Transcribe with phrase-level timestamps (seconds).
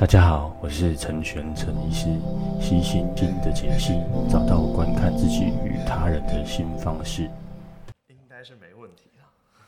[0.00, 2.06] 大家好，我是陈玄陈医师，
[2.58, 3.92] 悉心经的解析，
[4.30, 7.24] 找到观看自己与他人的新方式，
[8.08, 9.24] 应该是没问题的。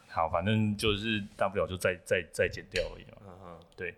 [0.08, 3.18] 好，反正就是大不了就再再再剪掉而已嘛。
[3.26, 3.95] 嗯哼，对，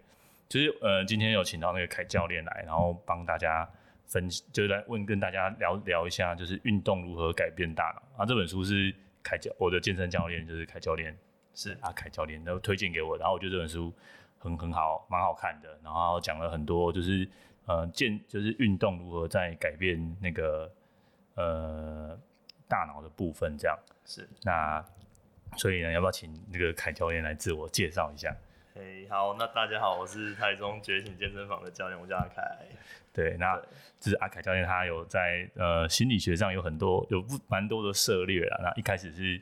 [0.48, 3.64] 就是呃，今天有请到那个凯教练来，然后帮大家
[4.08, 8.26] 分，就是来问跟大家聊聊一下，就是运动如何改变大脑啊。
[8.26, 8.92] 这本书是
[9.22, 11.16] 凯教，我的健身教练就是凯教练，
[11.54, 13.94] 是啊，凯教练然后推荐给我，然后我觉得这本书。
[14.44, 15.76] 很很好，蛮好看的。
[15.82, 17.26] 然后讲了很多，就是
[17.66, 20.70] 呃，健就是运动如何在改变那个
[21.34, 22.16] 呃
[22.68, 24.28] 大脑的部分，这样是。
[24.42, 24.84] 那
[25.56, 28.36] 所以呢，要不要请那个凯教练来自我介绍一下？
[28.74, 32.42] 嘿，好，那大家好，我是台中觉醒健身房的教练，我叫阿凯。
[33.12, 33.56] 对，那
[33.98, 38.58] 就是阿凯教练，他有在呃心理学上有很多有不蛮多的涉猎啦。
[38.62, 39.40] 那一开始是。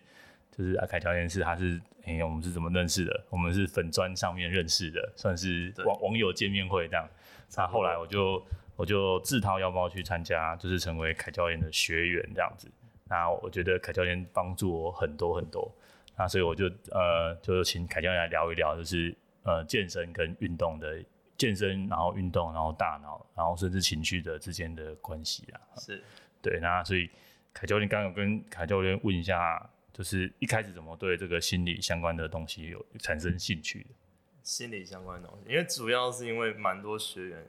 [0.55, 3.25] 就是阿凯教练是，他是哎、欸，我们是怎么认识的？
[3.31, 7.09] 我们是粉砖上面认识的，算是网网友见面会这样。
[7.57, 8.45] 那后来我就
[8.75, 12.69] 我就自掏腰包去参加，就是成为凯教练的学员这样子。
[13.05, 15.73] 那我觉得凯教练帮助我很多很多。
[16.17, 21.01] 那所以我就呃，就请凯教练来聊一聊，就是呃健身跟运动的
[21.39, 25.61] 健身，然后运动，然后大脑，然后甚至情绪的之间的关系啊。
[25.79, 26.03] 是
[26.43, 26.59] 对。
[26.61, 27.09] 那所以
[27.55, 29.71] 凯教练刚刚有跟凯教练问一下。
[29.93, 33.91] 就是一开始怎么对这个心理相关的东西有产生兴趣的？
[34.43, 37.47] 心理相关的东西，因为主要是因为蛮多学员，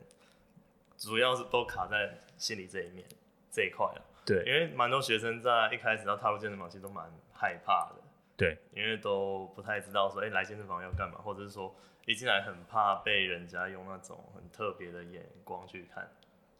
[0.96, 3.04] 主要是都卡在心理这一面
[3.50, 4.04] 这一块了。
[4.24, 8.02] 对，因为蛮多学生在一开始要踏入健身房，其实都蛮害怕的。
[8.36, 11.74] 对，因为都不太知道说，哎、欸，来健身房要干嘛，或者是说
[12.06, 16.10] 一进来很怕被人家用那种很特别的眼光去看。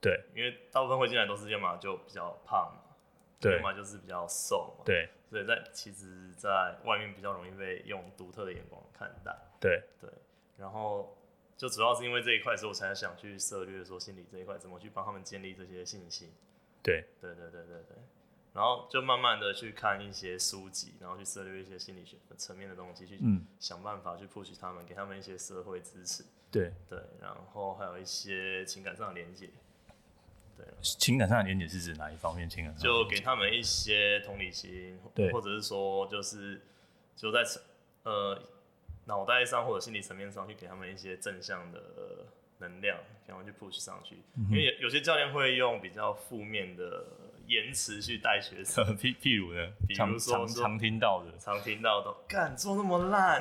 [0.00, 2.82] 对，因为大部分会进来都是要么就比较胖嘛，
[3.50, 4.84] 对，要么就是比较瘦嘛。
[4.84, 5.08] 对。
[5.30, 9.36] 所以，在其实，在外面比较容易被用独特的眼光看待。
[9.58, 10.08] 对对，
[10.56, 11.18] 然后
[11.56, 16.32] 就主要是因为这一块，所以我才想去涉猎说心理这一块怎么去帮他们建立这些信心。
[16.84, 17.96] 对对对对对对，
[18.52, 23.18] 然后就慢慢的去看一些书籍，然后去涉猎一些心理学层面的东西，去
[23.58, 26.24] 想办法去 push 他们，给他们一些社会支持。
[26.52, 29.50] 对对，然后还有一些情感上的连接。
[30.56, 32.48] 对，情感上的连接是指哪一方面？
[32.48, 36.60] 情感上就给他们一些同理心，对，或者是说，就是
[37.16, 37.42] 就在
[38.04, 38.40] 呃
[39.06, 41.80] 脑袋上或者心理层面上去给他们一些正向的
[42.58, 44.22] 能量，然后去 push 上去。
[44.36, 47.06] 嗯、因为有有些教练会用比较负面的
[47.46, 53.40] 言辞去带学生， 譬譬如呢，比如说常，常，常听到的，常听到的，干做那么烂，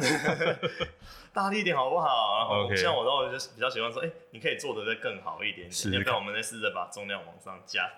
[1.33, 2.37] 大力一点好不好？
[2.39, 7.89] 然后像我的话，我就比较喜欢说，哎、欸，你可以做的再更好一点点，要不然我们再试着把重量往上加，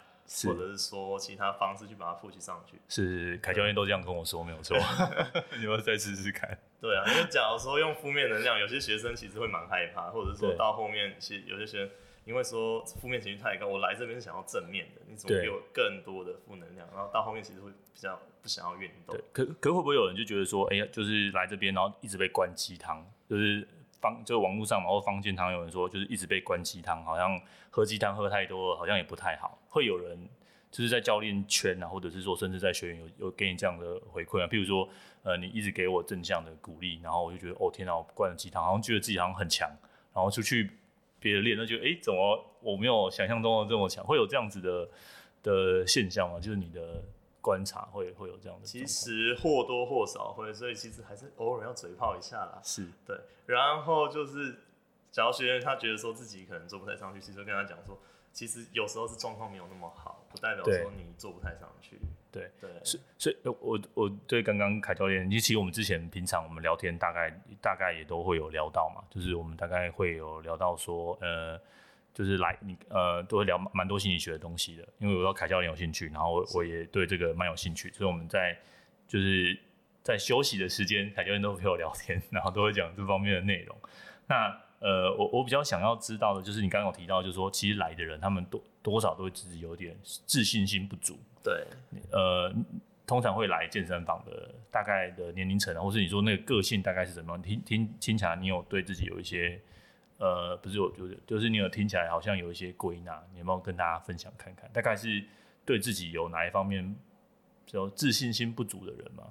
[0.43, 2.79] 或者是说其他方式去把它 push 上去。
[2.87, 4.77] 是，凯教练都这样跟我说，没有错。
[5.57, 6.57] 你要再试试看。
[6.79, 11.89] 对啊，因为假如说用负面能量，有些学生其实会蛮害怕，或者是说到后面，其实有些学生。
[12.25, 16.87] 因为说负面情绪太高，我来这边是想要正面的，你怎么给我更多的负能量？
[16.91, 19.15] 然后到后面其实会比较不想要运动。
[19.15, 23.67] 对，可可会不会有人就觉得说，哎呀，就是来这边，然后一直被灌鸡汤，就是
[24.01, 29.59] 方就网络上嘛，或方健堂有人说，就是一直被灌鸡汤，好像喝鸡汤喝太多了，好像也不太好。
[29.69, 30.27] 会有人
[30.71, 34.89] 就是在教练圈啊，或者是说甚至在学员有有给你这样的回馈啊，譬如说，
[35.21, 39.69] 呃，你一直给我正向的鼓励，然后我就觉得，哦天哪，我灌了鸡汤，好像觉得自己好像很强，
[40.11, 40.71] 然后出去。
[41.19, 44.05] 别的练，那就哎，怎么我没有想象中的这么强？
[44.05, 44.89] 会有这样子的
[45.41, 46.39] 的现象吗？
[46.39, 47.03] 就是你的
[47.41, 48.65] 观察会会有这样的？
[48.65, 52.59] 其实或多或少会，所以其实还是偶尔要嘴炮一下啦。
[52.63, 54.55] 是对，然后就是，
[55.11, 57.97] 假如学员他觉得说自己可能做不太上去，其实跟他讲说，
[58.33, 61.99] 其实有时候是状况没有那么好，不代表说你做不太上去。
[62.41, 62.51] 对。
[62.59, 67.31] 对，是，所以，我我对刚刚凯教练，其实我们之前平常我们聊天，大概
[67.61, 71.59] 大概也都会有聊到嘛，就是我们大概会有聊到说，呃，
[72.13, 78.57] 就是来你呃都会聊蛮多心理学的东西的，因为我知道凯教练有兴趣，然后我我也对这个蛮有兴趣，所以我们在
[79.07, 79.57] 就是
[80.03, 83.75] 在休息的时间，凯教练都会陪我聊天，然后都会讲这方面的内容。
[84.27, 91.17] 那呃，我我比较想要知道的就是你刚刚有提到，就是说其实来的人他们多多少都会自己有点自信心不足。
[91.41, 91.65] 对，
[92.11, 92.53] 呃，
[93.07, 97.41] 通常会来健身房的大概的年龄层，或是你说那个个性大概是怎么样？
[97.41, 99.59] 听听听起来，你有对自己有一些，
[100.19, 104.69] 呃，不是我，就是就是你有听起来好像有一些归纳，你有没有跟大家分享看看？
[104.71, 105.23] 大概是
[105.65, 106.95] 对自己有哪一方面
[107.65, 109.23] 比较自信心不足的人吗？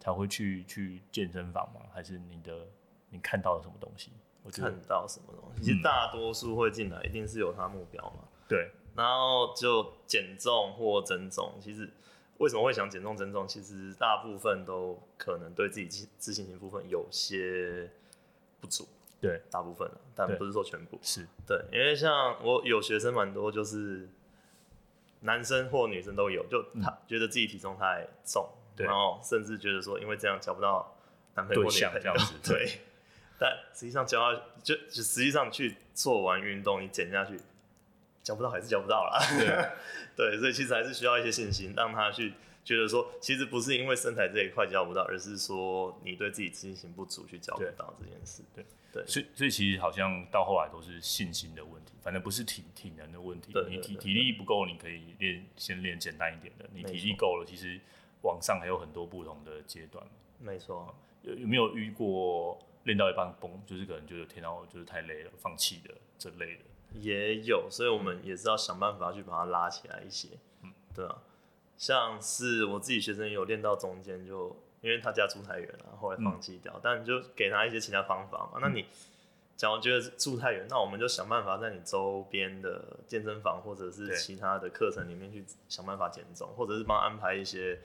[0.00, 1.82] 才会去去健身房吗？
[1.94, 2.66] 还是你的
[3.10, 4.10] 你看到了什么东西？
[4.46, 5.64] 我看到什么东西？
[5.64, 8.28] 其实大多数会进来，一定是有他目标嘛。
[8.48, 8.70] 对。
[8.94, 11.86] 然后就减重或增重，其实
[12.38, 13.46] 为什么会想减重增重？
[13.46, 17.90] 其实大部分都可能对自己自信心部分有些
[18.58, 18.88] 不足。
[19.20, 20.98] 对，大部分，但不是说全部。
[21.02, 24.08] 是对，因为像我有学生蛮多，就是
[25.20, 30.96] 男生或女生都有，就他觉得自己体重太重，对，然后甚至觉得说，因为这样交不到
[31.34, 32.80] 男朋友或女朋友，对。
[33.38, 37.38] 但实际上交到就就实际上去做完运动，你减下去，
[38.22, 39.18] 交不到还是交不到啦。
[39.38, 39.46] 对，
[40.32, 42.32] 对，所以其实还是需要一些信心，让他去
[42.64, 48.42] 觉得说，其实不是因为身材这一块交不到，而是说你对自己自信心不足去交不到这件事。
[48.54, 53.52] 对对，所以所以其实好像到后来都是信心的问题，反正不是体体能的问题。
[53.52, 56.64] 对，你体体力不够，你可以练先练简单一点的。
[56.72, 57.78] 你体力够了，其实
[58.22, 60.02] 往上还有很多不同的阶段。
[60.38, 62.58] 没错，有有没有遇过？
[62.86, 66.62] 练到一半崩，就是可能就是天到就是太累了，放弃的这类的。
[66.94, 70.28] 也有，所以我们也是要想办法去把它拉起来一些。
[70.62, 71.18] 嗯，对啊，
[71.76, 78.60] 像是我自己学生有练到中间就，因为他家住太远了，后来放弃掉，嗯、但就给他一些其他方法嘛。
[78.62, 78.86] 那你
[79.56, 87.80] 假如觉得住太远，那我们就想办法在你周边的健身房或者是其他的课程里面去想办法减重，或者是帮安排一些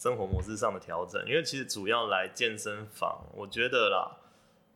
[0.00, 1.22] 生活模式上的调整。
[1.28, 4.16] 因为其实主要来健身房，我觉得啦。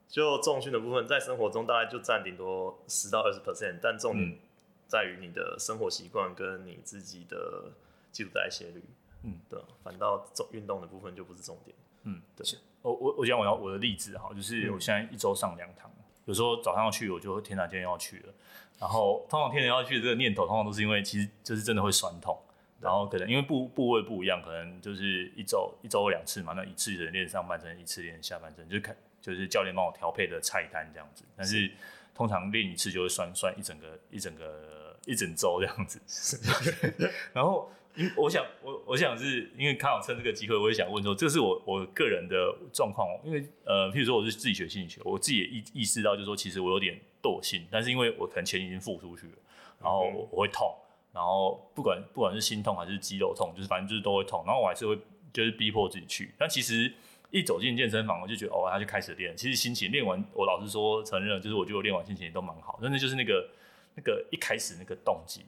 [0.06, 4.38] 就重训的部分，在生活中大概就占顶多十到二十 percent，但重点
[4.87, 7.73] 在于你的生活习惯跟你自己的
[8.12, 8.85] 基础代谢率。
[9.23, 11.75] 嗯，对，反倒重运动的部分就不是重点。
[12.05, 12.47] 嗯，对。
[12.82, 18.35] 我我我讲我要我的例子哈，就是我现在一周上两堂，嗯、有时候早上要去，我就天哪，今天要去了。
[18.79, 22.38] 然后通常天哪要去的这个念头，通常都是因为其实就是真的会酸痛，
[22.85, 28.95] 然后可能因为部部位不一样，可能就是一周一周两次嘛，那一次的练上半身，一次练下半身，就看。
[29.25, 31.71] 就是教练帮我调配的菜单这样子，但是
[32.15, 35.99] 通常练一次就会酸酸一整个一整个一整周这样子。
[37.33, 49.39] 然后，因我想我我想是因为刚好趁这个机会，我也想问说，这是我我个人的状况，因为呃，譬如说我是自己学心理学，我自己也意意识到就是说，其实我有点惰性，但是因为我可能钱已经付出去了，
[49.81, 50.71] 然后我，我会痛，
[51.14, 54.99] 然后不管不管是心痛还是肌肉痛，就是反正就是都会痛，然后我还是会
[55.32, 56.93] 就是逼迫自己去，但其实。
[57.31, 59.37] 一走进健身房，我就觉得哦，他就开始练。
[59.37, 62.78] 其实心情练完，我老实说承认，就是我觉得我练完心情也都蛮好。
[62.81, 63.49] 真的就是那个
[63.96, 65.44] 那个一开始那个动机，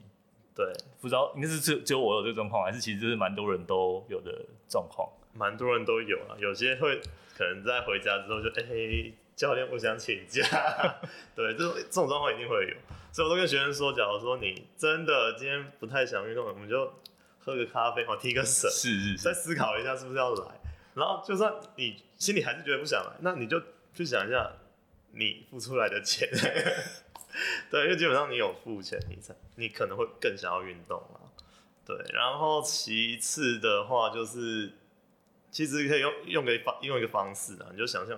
[0.53, 0.65] 对，
[0.99, 5.07] 不知道应该是只只有我有这个状况，还是其实是蛮多人都有的状况。
[5.31, 6.99] 蛮多人都有啊，有些会
[7.37, 10.43] 可能在回家之后就哎、教练我想请假，
[11.33, 12.75] 对，这种这种状况一定会有。
[13.17, 16.93] 所以我都跟学生说，假如说你真的今天不太想运动，我们就
[17.39, 20.61] 喝个咖啡，哦，提个神，是是是，再思考一下是不是要来。
[20.93, 23.59] 然后，就算你心里还是觉得不想来，那你就
[23.91, 24.51] 去想一下
[25.13, 26.29] 你付出来的钱，
[27.71, 31.25] 对，因为基本上你有付钱，你才你可能会更想要运动啊，
[31.87, 31.97] 对。
[32.13, 34.73] 然后其次的话就是，
[35.49, 38.15] 其实可以用用个方用一个方式啊，你就想象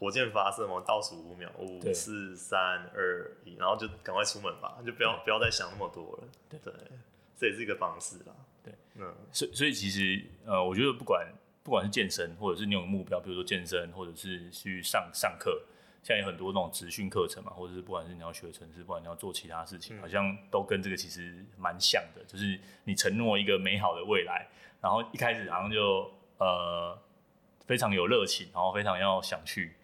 [0.00, 2.58] 火箭发射嘛，倒数五秒，五四三
[2.92, 6.72] 二一，然后就赶快出门吧，就不要不要再想那么多了，对，对，
[7.36, 11.32] 这也是一个方式啦，对，嗯，所以所以其实呃，我觉得不管。
[11.62, 15.62] 不管是健身，或者是你有目标，比如说健身，或者是去上上课，
[16.02, 24.48] 现在有很多那种职训课程嘛，或者是不管是你要学程式，不管你要做其他事情，嗯、好像都跟这个其实蛮像的，就是你承诺一个美好的未来，
[24.80, 26.98] 然后一开始好像就呃
[27.66, 29.74] 非常有热情，然后非常要想去，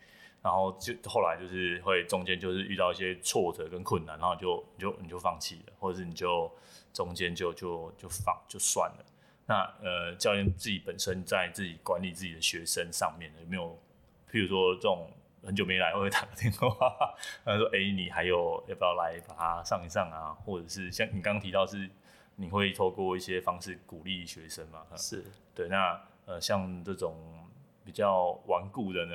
[0.47, 6.49] 然后就后来就是会中间就是遇到一些挫折跟困难，然后就你就你就放弃了，或者是你就
[6.93, 9.05] 中间就就就放就算了。
[9.45, 13.77] 那呃，教练自己本身在自己管理自己的学生上面有没有，
[14.31, 15.11] 譬如说这种
[15.43, 16.95] 很久没来，我会打个电话，
[17.45, 21.91] 他说：“哎、欸，你还有要不要来把它上一上啊？”或者是像你刚刚提到是，
[22.37, 24.87] 你会透过一些方式鼓励学生嘛？
[24.97, 25.67] 是对。
[25.67, 27.17] 那呃，像这种
[27.85, 29.15] 比较顽固的呢，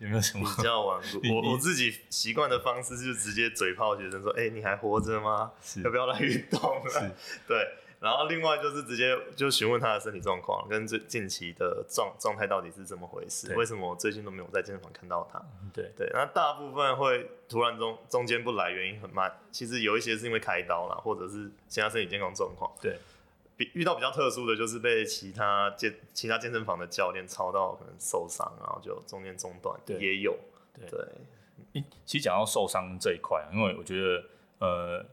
[0.00, 1.20] 有没有什么比较顽固？
[1.30, 5.52] 我我自己习惯的方式就是直接嘴炮学生说：“哎、欸，你还活着吗？
[5.84, 6.98] 要不要来运动？”是，
[7.46, 7.68] 对。
[8.00, 13.54] 然后另外就是直接就询问他的身体状况，跟最近期的状状态到底是怎么回事？
[13.54, 15.38] 为什么我最近都没有在健身房看到他？
[15.70, 19.30] 对对，那大部分会突然中中间不来，原因很慢。
[19.52, 22.72] 其实有一些是因为开刀啦，或者是其他身体健康状况。
[22.80, 22.98] 对，
[23.60, 30.34] 比遇到比较特殊的就是被其他健其他健身房的教练操到可能受伤，然后就中间中断，也有。
[30.74, 34.24] 对，对，其实讲到受伤这一块，因为我觉得
[34.60, 35.06] 呃。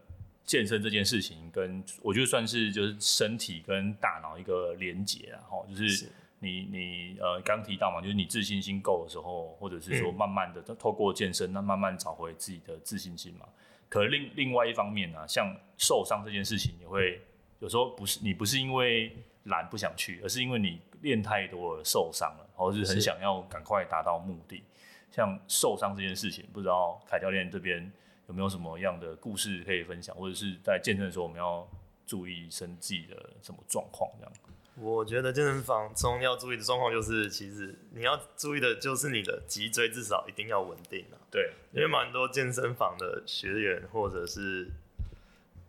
[0.48, 13.46] 健身这件事情，跟我觉得算是就是身体跟大脑一个连接啊，哈，就是你你呃刚提到嘛，就是你自信心够的时候，或者是说慢慢的透过健身，那慢慢找回自己的自信心嘛。
[13.90, 17.20] 可另另外一方面呢、啊，像受伤这件事情，也会
[17.60, 24.62] 有时候不是你不是因为懒不想去，而是因为你练太多了受伤了，或者是很想要赶快达到目的。
[25.10, 27.90] 像受伤这件事情，不知道凯教练这边
[28.28, 31.66] 有没有什么样的故事可以分享，或者是在健身的时候我们要
[32.06, 34.32] 注意身体的什么状况这样？
[34.80, 41.18] 我觉得健身房中要注意的状况就是，其实你要注意的就是你的脊椎至少一定要稳定啊。
[41.32, 44.70] 对，因为蛮多健身房的学员或者是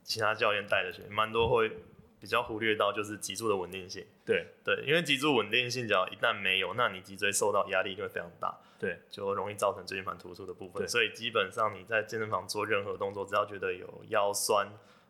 [0.10, 1.72] 其他教练带的学员，蛮多会
[2.20, 4.04] 比较忽略到就是脊柱的稳定性。
[4.26, 8.58] 对对，因为脊柱稳定性只要一旦没有，那你脊椎受到压力就会非常大。
[8.80, 10.82] 对，就容易造成椎间盘突出的部分。
[10.82, 14.68] 对所以基本上你在健身房做任何动作，只要觉得有腰酸，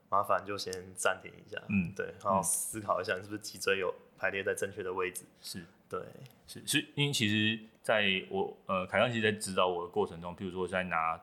[0.09, 1.57] 麻烦就先暂停一下。
[1.69, 5.23] 嗯，对，然后思考一下你是不是脊椎有排列在正确的位置。
[5.39, 6.01] 是，对，
[6.45, 11.13] 是，是因为其实在我呃凯刚其实在指导我的过程中，譬如说在拿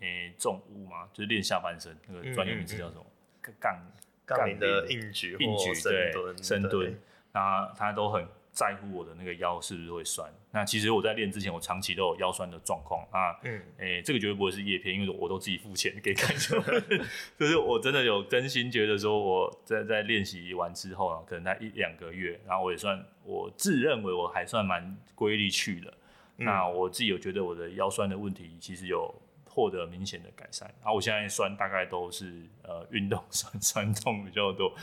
[0.00, 3.06] 诶、欸、重物嘛，就是练下半身那个专业名词叫什么？
[3.60, 3.78] 杠
[4.26, 6.94] 杠铃的硬举、硬举、深蹲、深蹲，
[7.32, 10.32] 那他都很在乎我的那个腰是不是会酸。
[10.52, 13.36] 那其实我在练之前，我长期都有腰酸的状况啊。
[13.42, 16.82] 嗯，诶、欸，这个绝对不会是叶片，因为我都自己付钱给凯教练。
[17.36, 25.92] 就是我真的有真心觉得说，我在在练习完之后啊，可能在一两个月，然后我也算我自认为我还算蛮规律去的。
[26.38, 29.12] 嗯、那我自己有觉得我的腰酸的问题其实有
[29.54, 30.68] 获得明显的改善。
[30.82, 34.74] 然后我现在酸大概都是呃运动酸酸痛比较多。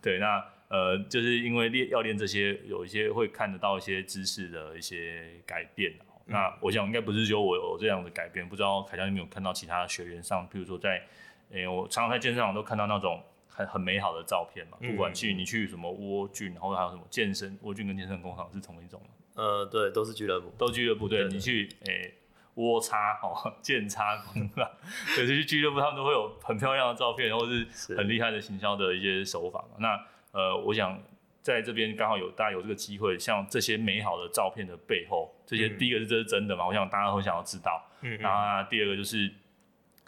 [0.00, 0.42] 对，那。
[0.70, 5.90] 呃，就是因为练要练这些，有一些会看得到一些姿势的一些改变。
[6.26, 11.04] 嗯、那我想应该不是只有我有这样的改变，不知道凯教练有没有看到其他学员上，譬如说在，
[11.50, 14.78] 诶、欸，我常常在健身房都看到那种很很美好的照片嘛。
[14.80, 19.02] 不管去你去什么窝俊，然后还有什么健身窝俊跟健身工厂是同一种。
[19.34, 21.08] 呃，对，都是俱乐部，都俱乐部。
[21.08, 22.14] 对你去诶
[22.54, 24.70] 窝叉哦健差工厂，
[25.16, 29.76] 对，去俱乐部他们都会有很漂亮的照片，或是很厉害的行销的一些手法嘛。
[29.78, 29.98] 那
[30.32, 31.00] 呃，我想
[31.42, 36.64] 在这边刚好有大家有这个机会，像这些美好的照片的背后，这些第一个是这是真的嘛？
[36.64, 37.82] 嗯、我想大家会想要知道。
[38.02, 39.32] 嗯，然后第二个就是，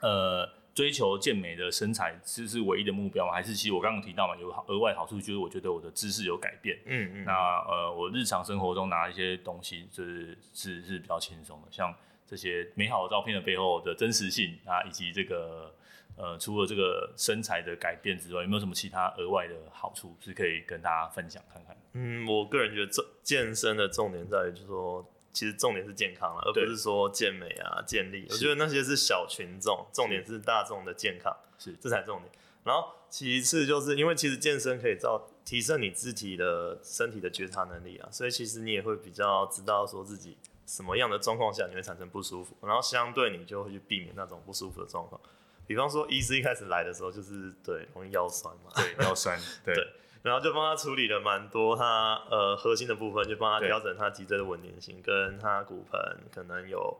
[0.00, 3.32] 呃，追求健美的身材是是唯一的目标吗？
[3.32, 6.78] 还是其实我刚刚提到嘛，有额外好处就是我觉得我的姿势有改变。
[6.86, 7.24] 嗯嗯。
[7.24, 7.32] 那
[7.68, 11.94] 呃，我日常生活中拿一些东西，就是是是比较轻松的，像
[12.32, 15.74] 这些美好的照片的背后的真实性啊，以及这个。
[16.14, 21.74] 呃，除了这个身材的改变之外，有没有什么其他额外的好处是可以跟大家分享看看？
[21.94, 28.26] 嗯，我个人觉得健身的重点在于，就是说，其实重点是健康了，而不是说健美啊、健力。
[28.28, 32.30] 我觉得那些是小群众，重点是大众的健康，是这才重点。
[32.62, 40.36] 然后其次就是因为其实健身可以造提升你自己的身体的觉察能力啊，所以其实你也会比较知道说自己
[40.72, 45.20] 什么样的状况下你会产生不舒服，然后相对你就会去避免那种不舒服的状况。
[45.66, 49.86] 比方说，医师一开始来的时候，就是对容易腰酸嘛，对 腰酸，对，对，
[50.22, 56.00] 然后就帮他处理了蛮多他呃核心的部分，就帮他调整他脊椎的稳定性，跟他骨盆
[56.34, 56.98] 可能有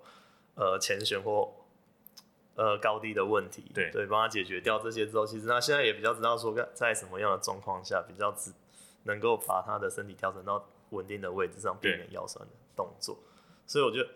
[0.55, 1.51] 呃前旋或
[2.57, 8.53] 呃高低的问题，对，对，帮他解决掉这些之后，其实他现在也比较知道说在什么样的状况下比较只
[9.05, 13.19] 能够把他的身体调整到稳定的位置上，避免腰酸的动作。
[13.67, 14.09] 对所以我觉得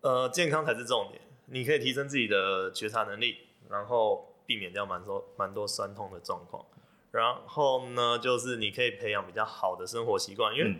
[0.00, 3.38] 呃健康才是重点，你可以提升自己的觉察能力。
[3.68, 6.64] 然后避免掉蛮多蛮多酸痛的状况，
[7.10, 10.76] 然后呢，就是你可以培养比较好的生活习惯，因为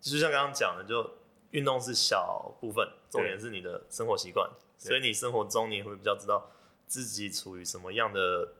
[0.00, 1.08] 就像刚刚讲的，就
[1.52, 6.50] 运动是小部分，重点是你的生活习惯，所以你生活中你会比较知道
[6.88, 8.54] 自己处于什么样的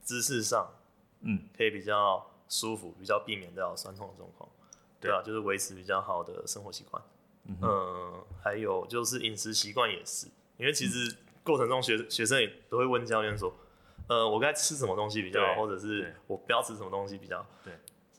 [0.00, 0.72] 姿势上，
[1.20, 4.48] 嗯，可以比较舒服，比较避免掉酸痛的状况，
[4.98, 7.02] 对啊，就是维持比较好的生活习惯，
[7.48, 11.16] 嗯，嗯，还有就是饮食习惯也是，因为其实。
[11.44, 13.50] 过程中学学生也都会问教练说，
[14.06, 17.48] 呃，我该吃什么东西比较好，或者是我不要吃什么东西比较好。
[17.64, 17.72] 对，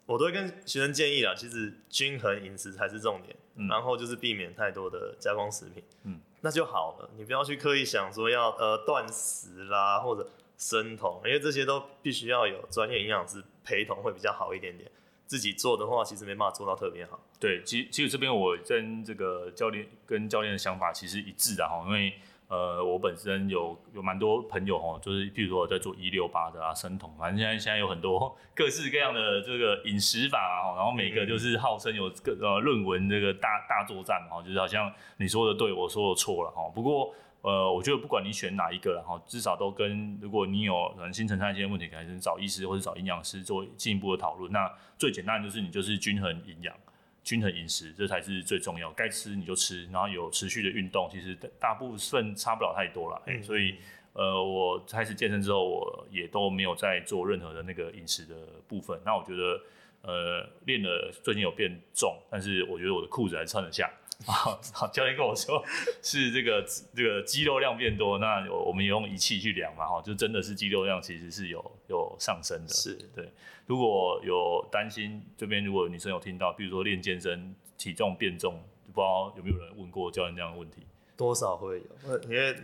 [0.08, 7.12] 我都会跟学生建议啦，其实均衡饮食才是重点，嗯、然后就是避免太多的加工食品，嗯，那就好了。
[7.18, 14.92] 你不要去刻意想说要呃断食啦或者生酮，因为这些都必须要有专业营养师陪同会比较好一点点。
[15.30, 17.18] 自己做的话，其实没办法做到特别好。
[17.40, 22.12] 对，其实其实这边我跟这个教练跟教练的想法其实一致的哈，因为。
[22.50, 36.68] 呃，我本身有有蛮多朋友哈，就是譬如说我在做一六八的啊，生酮，反正现在现在有很多 各式各样的这个饮食法啊，然后每个就是号称有各呃论文这个大大作战嘛，就是好像你说的对，我说的错了哈。
[36.74, 44.52] 不过呃，我觉得不管你选哪一个，然后至少都跟如果你有可能新陈代谢问题，还是找医师或者找营养师做进一步的讨论。
[44.52, 46.76] 那最简单的就是你就是均衡营养。
[47.22, 48.90] 均衡饮食，这才是最重要。
[48.94, 53.22] 该吃你就吃，然后有持续的运动，其实大部分差不了太多了。
[53.28, 53.76] 嗯、所以，
[54.14, 58.36] 呃，我开始健身之后，我也都没有再做任何的那个饮食的
[58.68, 59.00] 部分。
[59.06, 59.62] 那我觉得，
[60.02, 63.92] 呃，练了最近有变重，但是我觉得我的裤子还穿得下。
[64.28, 65.64] 好，好，教练跟我说
[66.04, 72.74] 是这个这个肌肉量变多，那我们也用仪器去量嘛，哈，就真的是肌肉量其实是有有上升的。
[72.74, 73.32] 是对，
[73.66, 78.62] 如果有担心这边如果女生有听到，比如说练健身体重变重，
[78.94, 80.86] 不知道有没有人问过教练这样的问题？
[81.16, 82.56] 多少会有，因为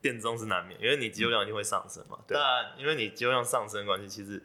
[0.00, 2.20] 变重是难免，因为你肌肉量一定会上升嘛。
[2.28, 4.40] 当然、嗯，因为你肌肉量上升的关系，其实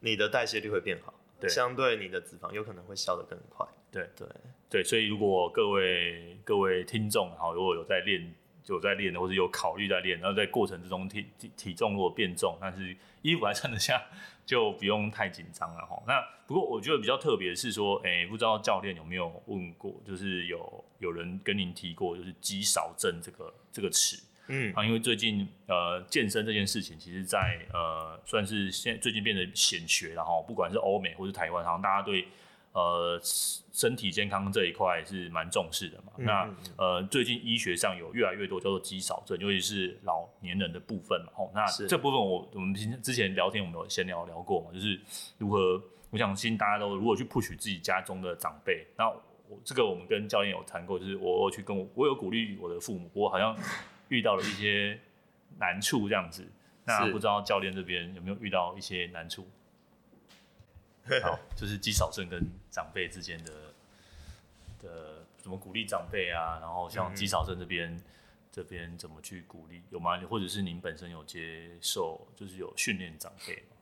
[0.00, 3.64] 你的代谢率会变好，对，相对你的脂肪有可能会消得更快。
[3.92, 4.26] 对对
[4.70, 14.00] 对，所以如果各位各位听众，好，如果有在练，就有在练的，或者有考虑在练，然后在过程之中体体体重如果变重，但是衣服还穿得下，
[14.46, 16.00] 就不用太紧张了哈。
[16.06, 32.28] 那不过我觉得比较特别是说，哎、欸，不知道教练有没有问过，就是有有人跟您提过，就是肌少症这个这个词，嗯啊，因为最近呃健身这件事情，其实在呃算是现最近变得显学，了哈不管是欧美或是台湾，好像大家对。
[32.72, 36.12] 呃，身体健康这一块是蛮重视的嘛。
[36.18, 41.32] 嗯、那呃，最近医学上有越来越多叫做肌少症，尤其是老年人的部分嘛。
[41.36, 45.00] 哦，那这部分我我们之之前聊天我们有先聊聊过嘛，就是
[45.38, 53.56] 如何，我相信大家都如果去 push 自己家中的长辈，那我这个我们跟教练有谈过，就是我我去跟我我有鼓励我的父母，我好像
[54.08, 54.96] 遇到了一些
[55.58, 56.46] 难处这样子。
[56.84, 59.46] 那不知道教练这边有没有遇到一些难处？
[61.22, 63.52] 好，就是肌少症跟长辈之间的
[64.82, 66.58] 的怎么鼓励长辈啊？
[66.60, 68.02] 然后像肌少生这边、嗯、
[68.52, 70.18] 这边怎么去鼓励有吗？
[70.28, 73.76] 或者是您本身有接受，就是有训练长辈吗？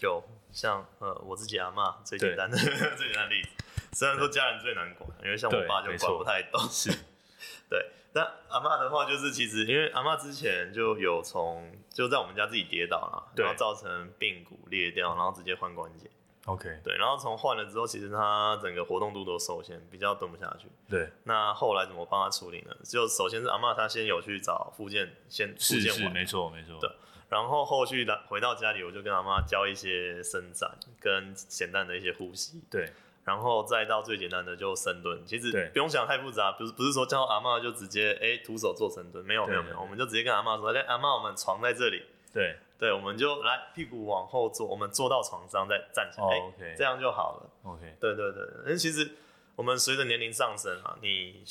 [0.00, 0.22] 有，
[0.52, 3.48] 像呃我自己阿妈最简单的 最简单的例子，
[3.92, 6.90] 虽然说家人最难管，因为像我爸就管不太懂，是，
[7.70, 7.90] 对。
[8.12, 16.08] 但阿妈的话，就是其实因为阿妈之前就有从就在我们家自己跌倒了，然后造成髌骨裂掉，然后直接换关节。
[16.46, 20.68] OK，对，然后从换了之后，其实他整个活动度都受限，比较蹲不下去。
[20.86, 22.76] 对，那后来怎么帮他处理呢？
[22.84, 26.78] 就首先是阿妈，她先有去找附件，先复健完，没错没错。
[26.78, 26.90] 对，
[27.30, 30.70] 然后后续的回到家里，我就跟阿妈教一些伸展
[31.00, 32.62] 跟简单的一些呼吸。
[32.70, 32.92] 对，
[33.24, 42.02] 然后再到最简单的就深蹲，其实不用想太复杂，不是不是说叫阿妈就直接哎徒手做深蹲，没有没有没有，我们就直接跟阿妈说，哎阿妈，我们床在这里。
[42.34, 42.58] 对。
[42.84, 46.76] 对，我们就来屁股往后坐，我们坐到床上再站起来，oh, okay.
[46.76, 47.50] 这样就好了。
[47.62, 49.12] OK，对对对，因为其实
[49.56, 51.42] 我们随着年龄上升啊，你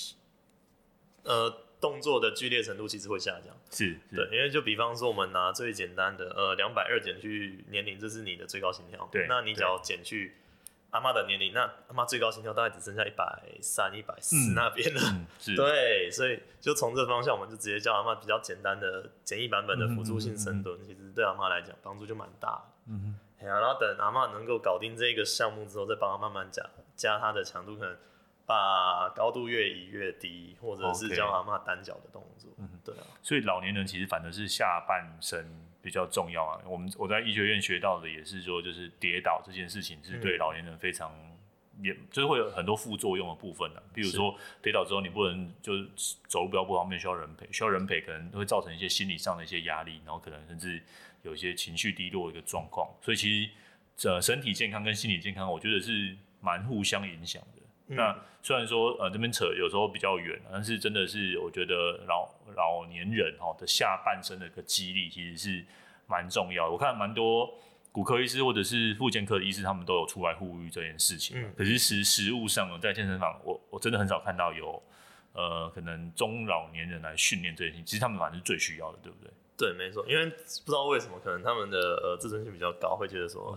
[1.23, 1.49] 呃
[1.81, 3.55] 动作的剧烈程度其实会下降。
[3.71, 9.09] 是，是对，因为就比方说我们拿最简单的呃两百二减去年龄，这是你的最高心跳。
[9.11, 10.35] 对，那你只要减去。
[10.93, 13.25] 阿妈的年龄，那阿妈最高心跳大概只剩下一百
[13.61, 15.01] 三、一百四那边了。
[15.11, 15.25] 嗯、
[15.55, 22.63] 对，所以就从这方向，我们就直接叫阿妈比较简单的简易版本的辅助性深蹲，其实对阿妈来讲帮助就蛮大。
[22.85, 26.63] 嗯哼，然后等阿妈能够搞定这个项目之后，再帮她慢慢加
[26.95, 27.97] 加她的强度，可能
[28.45, 32.51] 把高度越移越低，或者是教阿妈单脚的动作。
[32.59, 33.03] 嗯，对啊。
[33.23, 35.72] 所以老年人其实反而是下半身。
[35.83, 41.11] 比较重要啊，我们我在医学院学到的也是说，就是跌倒这件事情是对老年人非常，
[41.81, 43.83] 也、嗯、就是会有很多副作用的部分的。
[43.93, 45.85] 比如说跌倒之后，你不能就是
[46.29, 50.81] 走路比较不方便，需要人陪，需要人陪可能会造成一些心理上的一些压力，然后可能甚至
[51.23, 52.89] 有一些情绪低落的一个状况。
[53.01, 53.43] 所以其
[53.97, 57.62] 实呃身体健康跟心理健康，我觉得是蛮互相影响的。
[57.87, 65.65] 嗯、那虽然说呃这边扯有时候比较远，但是真的是我觉得老老年人哈的下半身的一个肌力其实是
[66.07, 66.71] 蛮重要的。
[66.71, 67.53] 我看蛮多
[67.91, 71.39] 骨科医师或者是复健科的医师，他们都有出来呼吁这件事情。
[71.39, 74.81] 嗯、可是实实物上在健身房，我我真的很少看到有
[75.33, 77.85] 呃可能中老年人来训练这件事情。
[77.85, 79.31] 其实他们反正是最需要的，对不对？
[79.55, 80.05] 对，没错。
[80.07, 83.55] 因为不知道为什么，可能他们的呃自尊心比较高，会觉得说。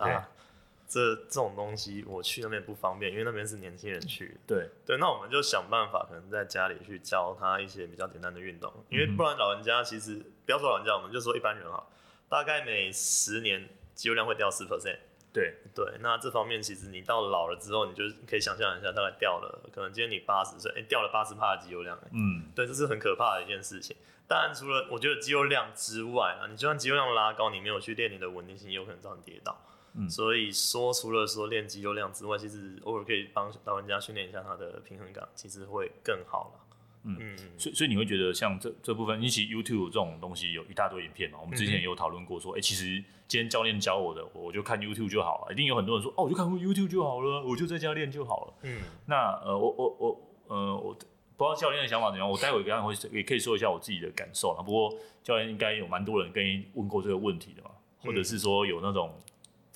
[0.89, 4.35] 这这种东西我去那边不方便，因为那边是年轻人去的。
[4.47, 11.87] 对对，那我们就想办法，可能在家里去教他一些比较简单的运动，因为不然老人家其实不要说老人家，我们就说一般人哈，
[12.29, 14.99] 大概每十年肌肉量会掉四 percent。
[15.33, 21.99] 对对，那这方面其实你到老了之后，你就可以想象一下，大概掉了，可能今天你八十岁，哎，掉了八十帕的肌肉量。
[22.11, 23.95] 嗯，对，这是很可怕的一件事情。
[24.27, 29.61] 当然，除了我觉得肌肉量之外啊，你就算肌肉量拉高，你没有去练你的稳定性，也有可能造成跌倒。
[29.99, 36.61] 嗯、所以说，除了说练肌肉量之外，其实偶尔可以帮老人家训练一下他的平衡感，其实会更好了。
[37.09, 41.39] 嗯嗯，所以所以你会觉得像这这部分，尤其 YouTube 这种东西有一大堆影片嘛？
[41.41, 45.53] 我们之前也有讨论过，说，哎、嗯欸，其实今天教练教我的，我就看 YouTube 就好了。
[45.53, 48.55] 一定有很多人说，哦，我就看 YouTube 就好了，我就在家练就好了。
[48.65, 54.53] 嗯，那呃，我我我呃，我不知道教练的想法怎样，我待会刚刚会也可以说一下我自己的感受。
[54.63, 59.15] 不过教练应该有蛮多人跟你问过这个问题的嘛，或者是说有那种。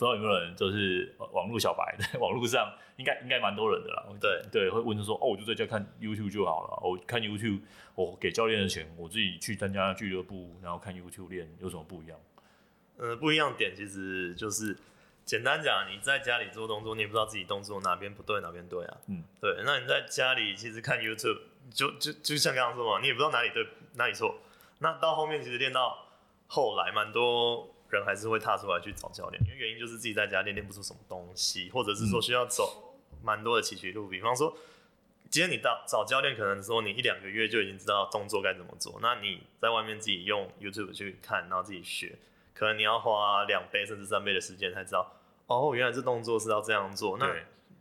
[0.01, 4.07] 不知道有没有人就是网络小白，在 网络上应该应该蛮多人的啦。
[4.19, 6.89] 对对，会问说哦，我就在家看 YouTube 就好了。
[6.89, 7.61] 我看 YouTube，
[7.95, 12.19] 我给教练的钱，我自己去参加俱乐部，然后看 YouTube 练，有什么不一样？
[12.97, 14.75] 呃，不一样点其实就是
[15.27, 18.97] 简单讲，你在家里做动作，你也不知道自己动作哪边不对，哪边对啊。
[19.09, 19.55] 嗯，对。
[19.67, 21.41] 那你在家里其实看 YouTube，
[21.75, 24.39] 就就就像刚刚说嘛，你也不知道哪里对哪里错。
[24.79, 26.07] 那到后面其实练到
[26.47, 34.09] 后来，蛮多人还是会踏出来去找教练，因为原因就是自己在家练练不出什么东西，或者是说需要走蛮多的崎岖路。
[34.09, 34.57] 比方说，
[35.29, 42.19] 今天你到找教练，可能说你一两个月就已经知道动作该怎么做，那你在外面自己用 YouTube 去看，然后自己学。
[42.53, 45.11] 可能你要花两倍甚至三倍的时间才知道，
[45.47, 47.17] 哦，原来这动作是要这样做。
[47.17, 47.35] 那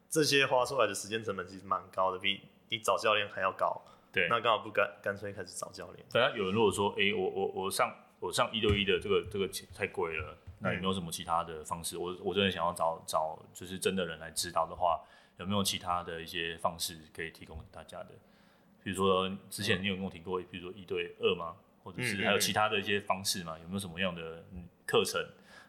[0.09, 3.81] 这些花出来的时间成本其实蛮高的，比你找教练还要高。
[4.11, 6.05] 对，那刚好不干干脆开始找教练。
[6.11, 11.97] 对啊有人如果说，哎、欸，我我我上我上一对一的这个这个钱太贵了，那有没有什么其他的方式？
[11.97, 14.99] 我我真的想要找找就是真的人来指导的话，
[15.37, 18.09] 有没有其他的一些方式可以提供给大家的？
[18.83, 21.55] 比如说之前你有跟我提过，比如说一对二吗？
[21.81, 23.57] 或者是还有其他的一些方式吗？
[23.61, 24.43] 有没有什么样的
[24.85, 25.19] 课程？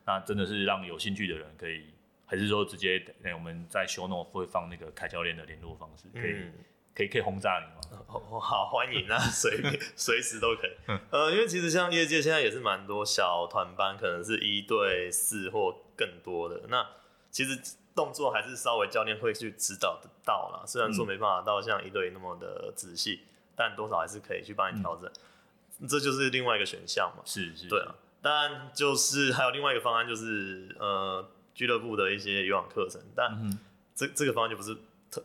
[0.04, 1.86] 那真的是让有兴趣的人可以，
[2.26, 6.52] 还是说直接哎，我们在 show note 会放那个凯教练的联络方式，可以、嗯、
[6.94, 8.02] 可以可以轰炸你吗？
[8.06, 9.60] 哦，好欢迎啊， 随
[9.96, 10.70] 随时都可以。
[11.10, 16.62] 呃，因为其实像业界现在也是蛮多小团班，可能是一对四或更多的。
[16.68, 16.86] 那
[17.30, 17.58] 其实
[17.94, 23.26] 动作还是稍微教练会去指导得到啦，虽然说没办法到像一对一那么的仔细，嗯、
[23.56, 25.08] 但多少还是可以去帮你调整。
[25.08, 27.94] 嗯这就是另外一个选项嘛，是是，对啊。
[28.20, 33.58] 但就是还有另外一个方案，就是呃俱乐部的一些游泳课程，但
[33.94, 34.80] 这这个方案就不是特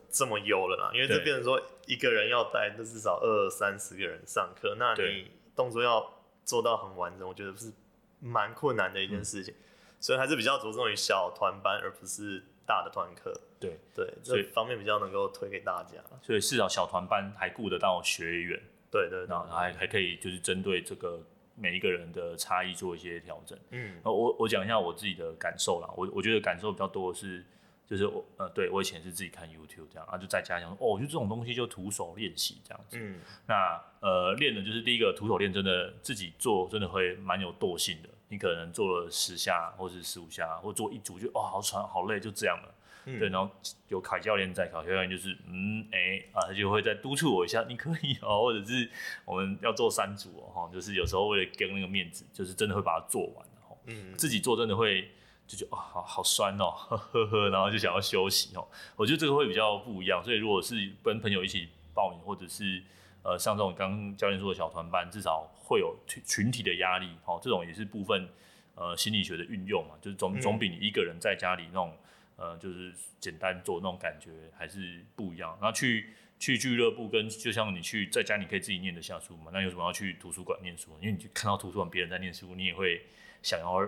[0.10, 7.72] 这么优了啦，因为这变成说一个人要带，那至少二三十个人上课，那你动作要做到很完整，我觉得是
[8.20, 9.54] 蛮困难的一件事情，
[10.00, 13.34] 所以还是比较着重于小团班，而不是大的团课。
[13.60, 15.98] 对对，这方面比较能够推给大家。
[16.22, 18.62] 所以至少小团班还顾得到学员。
[18.92, 21.20] 对对，然后还还可以就是针对这个
[21.56, 23.58] 每一个人的差异做一些调整。
[23.72, 25.90] 嗯，我我讲一下我自己的感受啦。
[25.98, 27.44] 我我觉得感受比较多的是，
[27.88, 32.98] 就是我呃，对我以前是自己看 YouTube 这样啊，就在家讲说，哦，就这种东西就徒手练习这样子。
[33.00, 38.10] 嗯，那呃练的就是第一个徒手练，真的自己做真的会蛮有惰性的。
[38.28, 42.74] 你可能做了十下或是十五下，或做一组就哦好喘好累，就这样了。
[43.08, 43.48] 嗯、对，然后
[43.88, 48.90] 有凯教练在，凯教练就是嗯哎啊，他就会再督促我一下，你可以哦，或者是
[49.26, 53.46] 我们要做三组哦，哈，就是有时候为了给那个面子，就是真的会把它做完，
[53.86, 55.08] 嗯，自己做真的会
[55.48, 62.82] 就觉得啊、哦、好好酸哦，呵呵呵，然后就想要休息哦，我觉得这个会比较不一样，所以如果是跟朋友一起报名，或者是
[63.24, 68.30] 呃像这种刚刚教练说的小团班，至少会有群群体的压力，哦，这种也是部分
[68.76, 71.96] 呃心理学的运用嘛，就是总总比你一个人在家里那种。
[72.38, 75.58] 呃，就是简单做那种感觉还是不一样。
[75.62, 79.52] 然后去去俱乐部跟就像你去在家，你可以自己念得下书嘛？
[79.54, 80.92] 那有什么要去图书馆念书？
[81.00, 83.06] 因为你看到图书馆别人在念书，你也会
[83.42, 83.88] 想要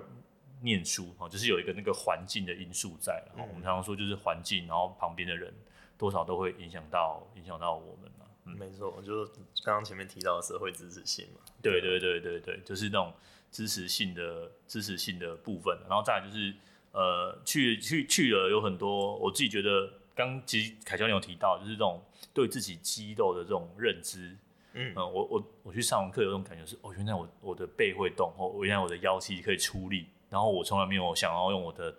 [0.61, 1.27] 念书哦。
[1.29, 3.23] 就是有一个那个环境的因素在。
[3.35, 5.53] 然后我们常常说就是环境，然后旁边的人
[5.97, 8.25] 多少都会影响到影响到我们嘛。
[8.45, 9.31] 嗯，没错，就是
[9.63, 11.41] 刚刚前面提到的社会支持性嘛。
[11.61, 13.13] 对对对对对，就是那种
[13.51, 15.77] 支持性的支持性的部分。
[15.89, 16.53] 然后再来就是。
[16.93, 22.01] 呃，去去去了有很多，我自己觉得，刚其实凯教练有提到，就是这种
[22.33, 24.35] 对自己肌肉的这种认知。
[24.73, 31.93] 嗯，呃、我我我去上完课有种感觉是，哦，原来我我的背会动，哦，原来我的腰肌可以出力，然后我从来没有想要用我的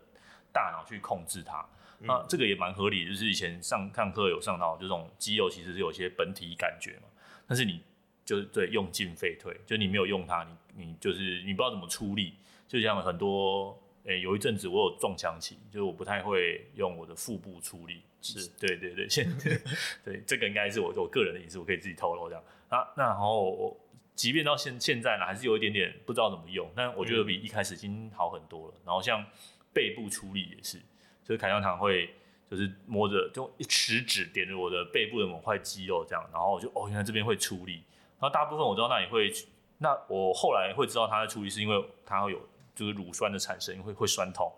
[0.53, 1.67] 大脑去控制它。
[2.01, 7.09] 那、嗯、这个也蛮合理，就是以前上上课有上到，这种肌肉其实是有些本体感觉嘛，
[7.47, 7.83] 但是你
[8.25, 12.35] 就是对用进废退，就你没有用它，你你就是你不知道怎么出力，
[12.67, 13.79] 就像很多。
[14.05, 18.01] 诶、欸，有一阵子我有撞墙期，就是我不太会用我的腹部出力。
[18.23, 19.51] 是，对对对，现在
[20.03, 22.43] 对这个应该是我我个人的隐私，我可以自己透露这样。
[22.71, 23.77] 啊，那然后我
[24.19, 28.75] 即便到现现在呢，还是有一点点不知道怎么用，但我觉得比一开始已经好很多了。
[28.79, 29.25] 嗯、然后像
[29.73, 30.79] 背部出力也是，
[31.23, 32.11] 就是凯香堂会
[32.51, 37.85] 就是摸着就一食指点着我的背部的某块肌肉这样，然后我就哦，原来这边会出力。
[38.19, 39.33] 然后大部分我知道那里会，
[39.79, 42.49] 那我后来会知道它的出力是因为它会有。
[42.79, 44.53] 就是乳酸的产生会会酸痛，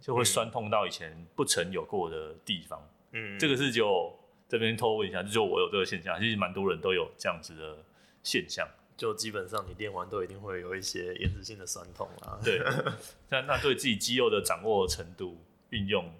[0.00, 2.82] 就会酸痛到以前不曾有过的地方。
[3.12, 7.76] 嗯，这个是就这边偷问一下，就我有这个现象，其实蛮多人都有这样子的
[8.22, 8.66] 现象。
[8.96, 12.38] 就基本上你练完都一定会有一些延迟性的酸痛啊。
[12.42, 12.60] 对，
[13.30, 15.36] 那那对自己肌肉的掌握程度
[15.70, 16.12] 运用，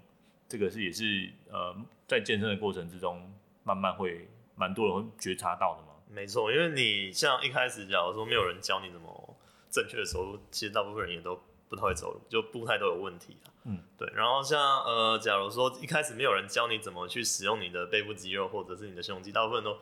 [0.47, 1.75] 这个是也是呃
[2.07, 5.93] 在健身的过程之中，慢慢会蛮多人会觉察到的嘛。
[6.09, 9.33] 没错，因为你像一开始假如说没有人教你怎么。
[9.69, 13.35] 正确的时候，其实大部分人也都不太会走路，就步态都有问题。
[13.65, 14.09] 嗯，对。
[14.15, 19.77] 然后像呃，假如说一开始没有人教你怎么去使用你的背部肌肉或者是你的胸肌，大部分都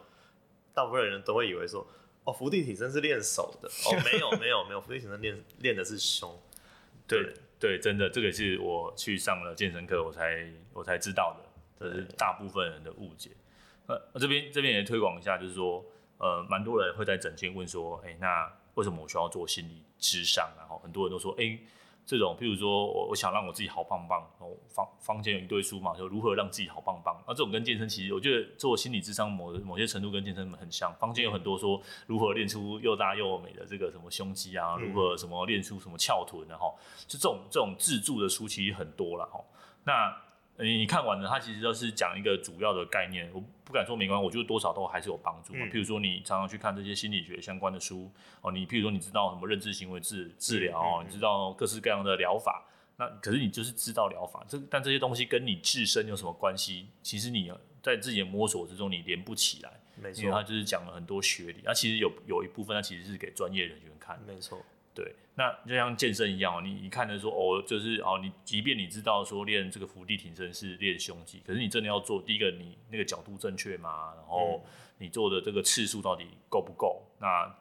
[0.74, 1.86] 大部分人都会以为说，
[2.26, 3.70] 哦，伏地挺身是练手的。
[3.70, 6.38] 哦， 没有没有没有，伏地挺身练练的是胸。
[7.08, 13.32] 对对，真的，这个是我去上了健身课，我才我才知道的，这是大部分人的误解。
[13.88, 15.86] 呃，这边这边也推广一下，就是说，
[16.18, 20.52] 呃，蛮多人会在诊间问说，哎，那为什么我需要做心理智商？
[20.58, 21.58] 然后很多人都说，哎。
[22.06, 27.20] 这种，譬如说我我想让我自己好棒棒，然后房房间有一堆书嘛，就如何让自己好棒棒。
[27.28, 30.94] 那这种跟健身其实，我觉得做心理智商某某些程度跟健身很像。
[30.96, 36.72] 房间有很多说如何练出又大又美的这个什么胸肌啊，如何什么练出什么翘臀的哈，
[37.08, 39.40] 就这种这种自助的书其实很多了哈。
[39.84, 40.16] 那
[40.58, 43.30] 你看完了，它其实都是讲一个主要的概念。
[43.34, 45.66] 我不敢说没关系，我觉得多少都还是有帮助嘛。
[45.66, 48.10] 嗯、譬如说，你常常去看这些心理学相关的书
[48.42, 52.66] 哦，你譬如说你知道什么认知行为治治疗哦，嗯嗯、你知道各式各样的疗法，
[52.98, 56.88] 那可是你就是知道疗法，这但这些东西跟你自身有什么关系？
[57.02, 59.72] 其实你在自己的摸索之中，你连不起来。
[60.02, 64.18] 没错，因为它就是讲了很多学理，那其实有有一部分，它其实是给专业人员看。
[64.28, 64.62] 没错。
[64.96, 74.14] 对，那就像健身一样，你一看的说哦，就是哦，你即便你知道说练这个伏地挺身是练胸肌，可是你真的要做，第一个你那个角度正确吗？
[74.16, 74.64] 然后
[74.98, 77.06] 你做的这个次数到底够不够？
[77.20, 77.54] 那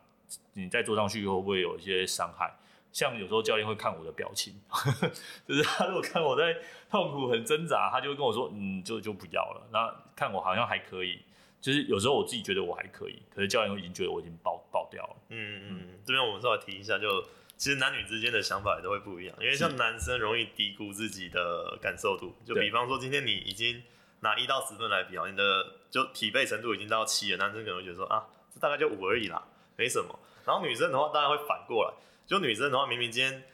[0.53, 2.55] 你再做上去会不会有一些伤害？
[2.93, 4.55] 像有时候教练会看我的表情，
[5.49, 6.57] 就是他如果看我在
[6.89, 9.67] 痛苦很挣扎，他就会跟我说，嗯，就就不要了。
[9.73, 11.19] 那看我好像还可以，
[11.61, 14.84] 就是有时候我自己觉得我还可以，可是教练已经觉得我已经爆爆
[15.29, 17.23] 嗯嗯嗯，这边我们稍微提一下，就
[17.57, 23.83] 其实男女之间的想法也都会不一样，因为像男生容易低估自己的感受度，就比方说今天你已经
[24.21, 29.43] 拿一到十分来比啊，你的就疲惫程度已经到七了，男生可能会觉得说啊，这大概就五而已啦，
[29.77, 30.19] 没什么。
[30.45, 31.95] 然后女生的话，当然会反过来，
[32.27, 33.45] 就女生的话，明明今天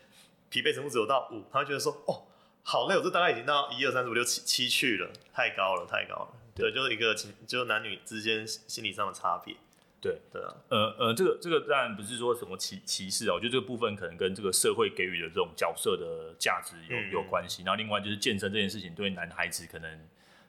[0.48, 2.26] 疲惫程度只有到五，她会觉得说哦，
[2.62, 6.28] 好累，我这大概已经到一二三四五六七七去了，太高了，太高了。
[6.54, 9.54] 对，就是一个情，就是男女之间心理上的差别。
[10.00, 17.62] 对对啊，呃呃，这个这个当然不是说什么歧歧视啊，我觉得这个部分可能跟这个社会给予的这种角色的价值有、嗯、有关系。
[17.64, 19.90] 然后另外就是健身这件事情，对男孩子可能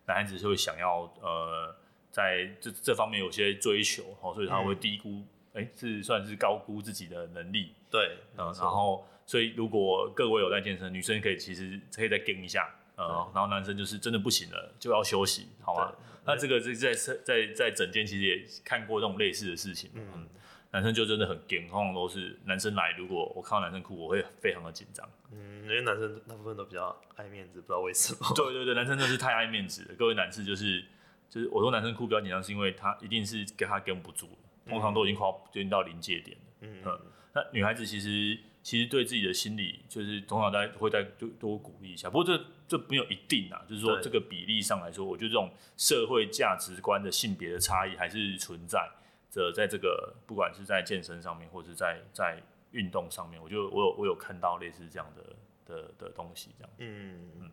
[0.05, 1.75] 男孩子就会想要呃
[2.11, 7.73] 在这这方面有些追求，哦，所以他会低估，哎、嗯，是算是高估自己的能力。
[7.89, 12.73] 对，嗯，然后所以如果各位有在健身，女生可以其实可以再跟一下。
[13.07, 15.91] 呃，然后男生就是真的不行了，就要休息，好吗？
[16.23, 20.27] 那这个是在在在整间其实也看过这种类似的事情，嗯，嗯，
[20.69, 28.19] 男生就真的很紧，通常都是男生来，如果我看到男生哭，我会非常的紧张，嗯，因为男生大部分都比较爱面子，不知道为什么。
[28.35, 29.95] 对对对，男生真的是太爱面子了。
[29.97, 30.83] 各位男士就是
[31.27, 34.37] 就是我说男生哭比较紧张，是因为他一定是跟他跟不住了，
[34.69, 37.01] 通常都已经快要接近到临界点了，嗯，嗯，
[37.33, 38.37] 那女孩子其实。
[38.63, 42.09] 其实对自己的心理，就是通常大家会再多多鼓励一下。
[42.09, 48.87] 不过这这没有一定啊，就是说这个比例上来说，我觉得这种社会价值观的性别的差异还是存在
[49.31, 55.23] 着，在这个不管是在健身上面，或者是在在运动上面，我觉得我有我有看到类似这样的
[55.65, 56.71] 的的东西，这样。
[56.77, 57.51] 嗯嗯。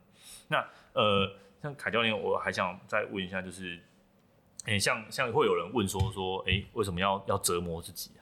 [0.48, 3.76] 那呃，像凯教练，我还想再问一下，就是，
[4.64, 8.20] 哎、欸，像像会有人问说说，哎、欸，为什么要要折磨自己啊？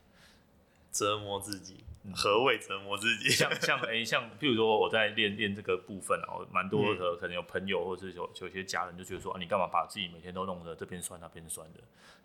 [0.93, 1.85] 折磨自己。
[2.15, 3.31] 何谓折磨自己？
[3.31, 11.81] 像像哎、欸，像譬如说我在练练这个部分啊，蛮多的可能有朋友或者是有有些家人就觉得说啊，你干嘛把自己每天都弄得这边酸那边酸的？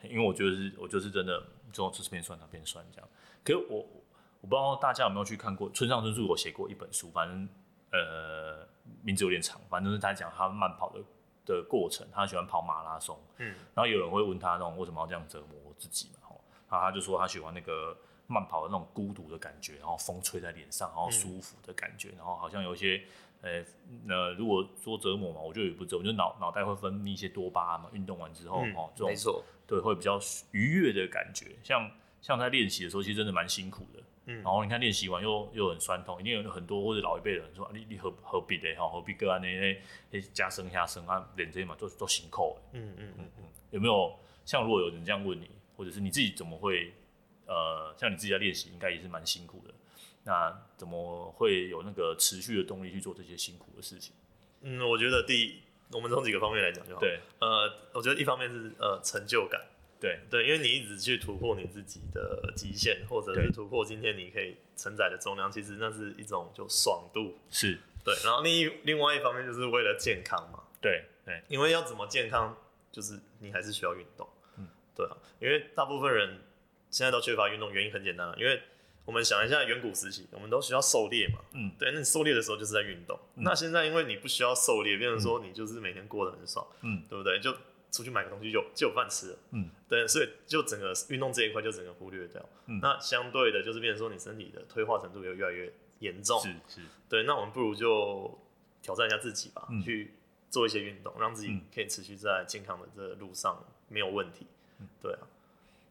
[0.08, 1.41] 因为我觉得是，我就是真的
[1.72, 3.10] 就这边酸那边酸这样。
[3.44, 3.80] 可是我
[4.41, 7.48] 我不知道大家有没有去看过村上春树我写过一本书，反正
[7.91, 8.67] 呃
[9.04, 11.00] 名字有点长，反正是他讲他慢跑的
[11.46, 13.20] 的过程，他喜欢跑马拉松。
[13.38, 16.30] 嗯，然后有人会问他那种为什么要这样折磨自己嘛？
[16.70, 17.98] 然后他就说他喜欢那个。
[18.28, 23.04] 慢跑的那种孤独的感觉，然后风吹在脸上，然后舒服的感觉，嗯、然后好像有一些，
[23.42, 23.64] 呃，
[24.08, 30.20] 呃，如果说折磨嘛，我就也不折磨，就脑脑袋会分泌一些多巴胺嘛，运动完之后，嗯、哦，这种没错，对，会比较
[30.52, 39.78] 愉悦的感觉，像像在练习的时候，其实真的蛮辛苦的，嗯，然后你看练习完又又很酸痛，一定有很多或者老一辈的人说，啊、你你何何必的哈，何必个案那
[40.10, 43.14] 那加深下深啊，练这些嘛都都辛苦，嗯嗯。
[43.18, 44.14] 嗯嗯，有没有
[44.46, 46.94] 像如果有人这样问你，或者是你自己怎么会？
[47.52, 49.74] 呃，像你自己在练习，应该也是蛮辛苦的。
[50.24, 54.14] 那怎么会有那个持续的动力去做这些辛苦的事情？
[54.62, 55.62] 嗯，我觉得第一，
[55.92, 57.02] 我们从几个方面来讲就好。
[57.02, 59.60] 对，呃，我觉得一方面是呃成就感。
[60.00, 67.36] 对对，因为你一直去突破你自己的极限，或者是突破今天你可以承载的重量，其实那是一种就爽度。
[67.50, 70.64] 是对，然后另一另外一方面就是为了健康嘛。
[70.80, 72.56] 对对，因为要怎么健康，
[72.94, 74.26] 就是你还是需要运动。
[74.58, 76.40] 嗯，对啊，因为大部分人。
[76.92, 78.62] 现在都缺乏运动，原因很简单，因为
[79.06, 83.18] 我们想一下远古时期，我们都需要狩猎嘛，嗯，对，那你狩猎的时候就是在运动。
[83.38, 87.40] 嗯、那现在因为你不需要狩猎，变成说你就是每天过得很爽，嗯，对不对？
[87.40, 87.52] 就
[87.92, 92.48] 出去买个东西就就有饭吃了，嗯，对，所以就整个运动这一块就整个忽略掉。
[92.68, 98.40] 嗯，那相对的，就是变成说你身体的退化程度也越来越严重，是是，对，那我们不如就
[98.82, 100.14] 挑战一下自己吧，嗯、去
[100.50, 104.46] 做一些运动，让自己可以持续在健康的这个路上没有问题。
[104.80, 105.28] 嗯，对啊，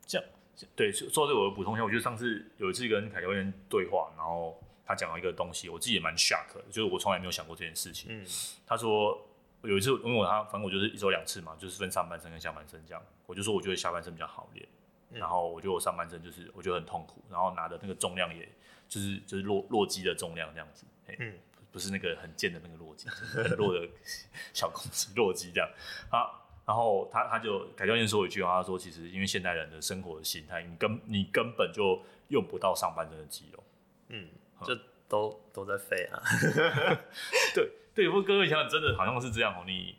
[0.07, 0.27] 这样。
[0.75, 8.07] 对，说到这个我补充一下，我觉得上次有一次跟凯教练对话，然后他讲了一个东西，我自己也蛮 shock 的，就是我从来没有想过这件事情。
[8.11, 8.27] 嗯，
[8.66, 9.27] 他说
[9.62, 14.66] 有一次，因为我他反正我就是一周两次嘛，就是分上半身跟下半身这样，我就说我觉得下半身比较好练，
[15.11, 18.49] 嗯、然后我觉得我上半身就是我觉得很痛苦，然后拿的那个重量也
[18.88, 20.85] 就是就是弱弱鸡的重量这样子，
[21.18, 21.35] 嗯，
[21.70, 23.88] 不是那个很贱的那个弱鸡，就是、很弱的
[24.53, 25.70] 小公鸡弱鸡这样，
[26.11, 26.38] 好。
[26.70, 33.64] 然后他他就凯教练说一句话，他说其实因为现代人的生活的形态，你根你根本就用不到上半身的肌肉，
[34.11, 34.28] 嗯，
[34.64, 34.78] 就
[35.09, 36.22] 都、嗯、都在废啊。
[37.56, 39.64] 对对，不过各位想想，真的好像是这样哦。
[39.66, 39.96] 你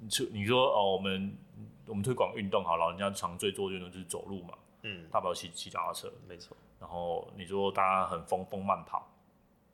[0.00, 1.36] 你你说哦，我们
[1.84, 6.56] 我们推广运动好，老人家常最做运动就是走路嘛，嗯，大不了骑骑脚踏车，没错。
[6.80, 9.06] 然后你说大家很疯疯慢跑，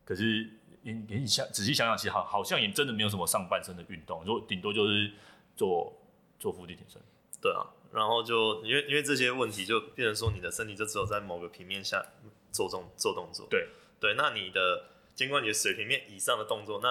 [0.04, 0.50] 可是
[0.82, 5.12] 你你想仔细想想，其实好好像也真的没有什么上半身的运动，你说顶多就是
[5.54, 5.96] 做。
[6.40, 7.00] 做腹肌挺身，
[7.40, 12.04] 对啊，然后就因为因为这些问题，就变成说你的身体就只有在某个平面下
[12.50, 13.68] 做动做动作，对。
[14.00, 16.88] 对，那你的肩关节水平面以上的动作，那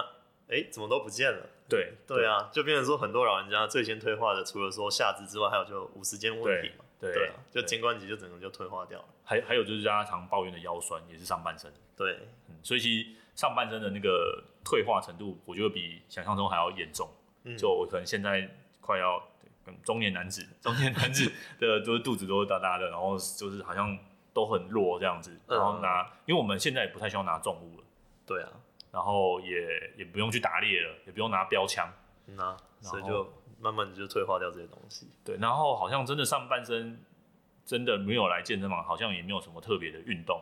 [0.47, 1.49] 哎怎么都不见了？
[1.67, 9.05] 对对啊，就变成说很多老人家最先退化的，除了说下肢之外，还有就五十肩问题嘛，对，对啊，就肩关节就整个就退化掉了。
[9.23, 17.09] 还还有就是大家常抱怨的腰酸，也是上半身，对，嗯，所以其实上半身的那个退化程度，我觉得比想象中还要严重，
[17.45, 19.19] 嗯，就我可能现在快要。
[19.84, 23.97] 中年男子，中年男子 的都是肚子都是大大的，然后就是好像
[24.34, 27.84] 都很弱这样子，然后拿，嗯、因为我们现在也不太需要拿重物了，
[28.25, 28.49] 对啊，
[28.91, 31.91] 然后也也不用去打猎了，也不用拿标枪，
[32.25, 35.10] 那、啊、所以就慢慢就退化掉这些东西。
[35.23, 36.99] 对，然后好像真的上半身
[37.65, 40.41] 真的没有来健身房，好像也没有什么特别的运动。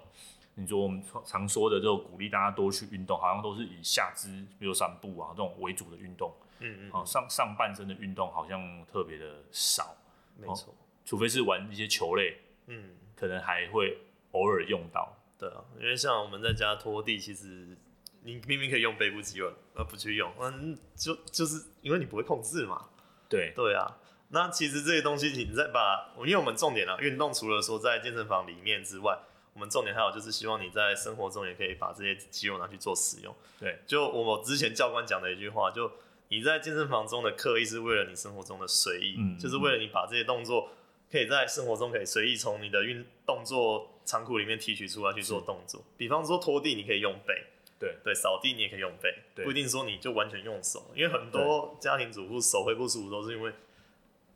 [0.59, 6.33] 你说我们常说的这种鼓励大家多去运动，好像都是以下肢，比如散步啊这种为主的运动。
[6.59, 9.95] 嗯嗯，好，上上半身的运动好像特别的少，
[10.35, 10.73] 没错，
[11.05, 13.97] 除非是玩一些球类，嗯，可能还会
[14.31, 15.15] 偶尔用到。
[15.37, 17.77] 对啊，因为像我们在家拖地，其实
[18.23, 22.89] 你明明可以用背部肌肉，而不去用，嗯，就就是因为你不会控制嘛。
[23.29, 23.97] 对对啊，
[24.29, 29.15] 那其实这些东西，你再把，因为我们重点啊，运动除了说在健身房里面之外，
[29.53, 33.35] 我们重点还有就是希望你在生活中也可以把这些肌肉拿去做使用。
[33.59, 35.91] 对，就我之前教官讲的一句话，就。
[36.29, 40.69] 你在健身房中的刻意是为了你生活中的随意，嗯，就是为了你把这些动作
[41.09, 45.81] 可以在生活中可以随意从你的运动作仓库里面提取出来去做动作。
[45.95, 47.45] 比方说拖地，你可以用背，
[47.79, 53.53] 对对，扫地你也可以用背，不一定说你就完全用手，因为很多家庭主妇手会不舒服都是因为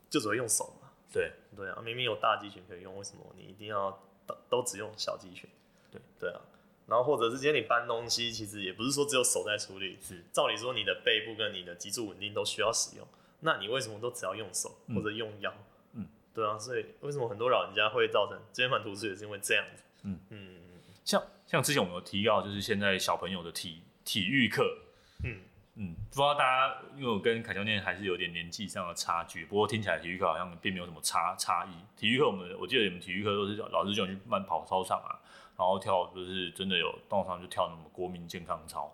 [0.08, 0.90] 就只会用手嘛。
[1.12, 5.48] 对对啊，明明有大肌群可以用，为什么你一定要都都只用小肌群？
[5.90, 6.40] 对对啊。
[6.86, 13.06] 然后或者是今天你搬东西，其实也不是说只有手在处理，是照理说你的背部跟你的脊柱稳定都需要使用，
[13.40, 15.54] 那你为什么都只要用手或者用腰？
[15.94, 19.82] 嗯，对啊，所以为什么很多老人家会造成肩膀突出，也是因为这样子。
[20.02, 20.56] 嗯嗯，
[21.04, 24.78] 像像之前我们有提到，就是现在小朋友的体体育课，
[25.24, 25.40] 嗯
[25.76, 31.70] 嗯，不知道大家因为我跟凯教练还是有点年纪上的差距，不过听起来体育课好像并没有什么差差异。
[31.98, 35.16] 体育课我们我记得你们体育课都是老师叫你去慢跑操场啊。
[35.56, 38.92] 然后跳就是真的有动上就跳那么国民健康操，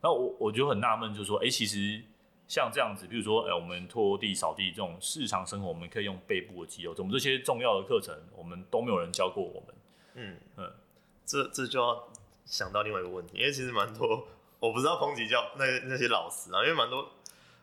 [0.00, 2.02] 那我我就很纳闷，就是说，哎，其实
[2.46, 9.74] 像这样子，比如说，哎，我们拖地、扫地这种日常生活，我们可以用背部的肌肉，怎么这些重要的课程，我们都没有人教过我们？
[10.14, 10.72] 嗯嗯，
[11.24, 12.08] 这这就要
[12.44, 14.28] 想到另外一个问题，因为其实蛮多，
[14.60, 17.10] 我不知道抨击教那那些老师啊，因为蛮多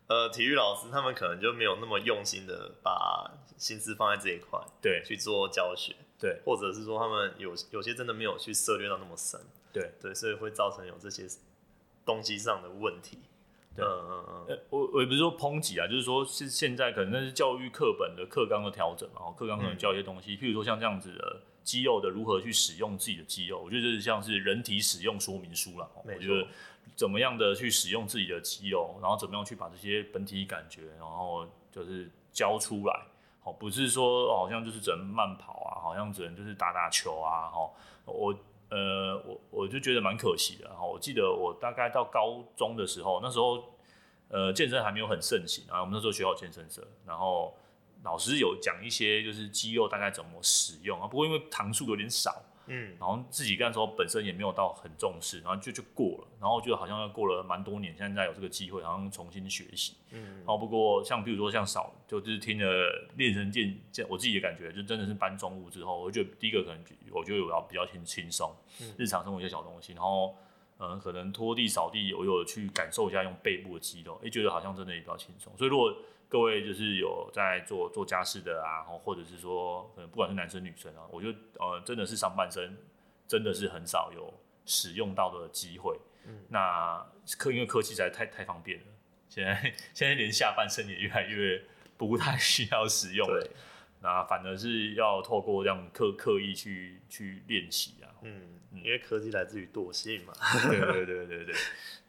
[0.07, 5.95] 呃体育老师，他们可能就没有那么用心的把心思放在这一块，对，去做教学。
[6.19, 9.39] 对，或者是说他们有有些真的没有去涉猎到那么深，
[9.73, 11.27] 对对，所以会造成有这些
[12.05, 13.17] 东西上的问题。
[13.75, 25.89] 对，嗯嗯嗯，我我也不是说抨击啊，就是说是现在可能那是教育课本的课纲的调整，然后课纲可能教一些东西，嗯、譬如说像这样子的肌肉的如何去使用自己的肌肉，我觉得这是像是人体使用说明书了。
[26.05, 26.47] 我觉得
[26.95, 33.07] 怎么样的去使用自己的肌肉，然后怎么样去把这些本体感觉，然后就是教出来。
[33.43, 37.71] 哦，不是说好像就是只能慢跑啊，好像只能就是打打球啊，哦，
[38.05, 38.33] 我
[38.69, 40.85] 呃我我就觉得蛮可惜的哈。
[40.85, 43.63] 我记得我大概到高中的时候，那时候
[44.29, 47.53] 呃健身还没有很盛行啊，我们那时候学校健身社，然后
[48.03, 63.75] 老师有讲一些就是肌肉大概怎么使用啊，不过因为糖数有点少，嗯，然后自己干的时候本身也没有到很重视，然后就就过了，然后就好像要过了蛮多年，现在有这个机会，好像重新学习，嗯，然后不过像比如说像少，就就是听了练神剑，
[64.09, 68.55] 我自己的感觉就真的是搬重物之后，我觉得第一个可能我觉得我要比较轻轻松，
[68.97, 70.35] 日常生活一些小东西，然后。
[70.79, 75.53] 嗯，可能拖地、扫地，我有去感受一下用背部的肌肉，哎、欸，觉得好像真的也比较轻松。
[75.55, 75.95] 所以如果
[76.33, 82.75] 各位就是有在做做家事的啊，或者是说，可能不管是男生女生啊，我觉得呃，真的是上半身
[83.27, 84.33] 真的是很少有
[84.65, 85.95] 使用到的机会。
[86.25, 87.05] 嗯，那
[87.37, 88.85] 科因为科技实在太太方便了，
[89.29, 91.63] 现在现在连下半身也越来越
[91.97, 93.39] 不太需要使用了。
[93.39, 93.51] 对，
[94.01, 98.09] 那反而是要透过这样刻刻意去去练习啊。
[98.23, 98.59] 嗯。
[98.83, 100.33] 因为科技来自于惰性嘛，
[100.67, 101.55] 对对对对对，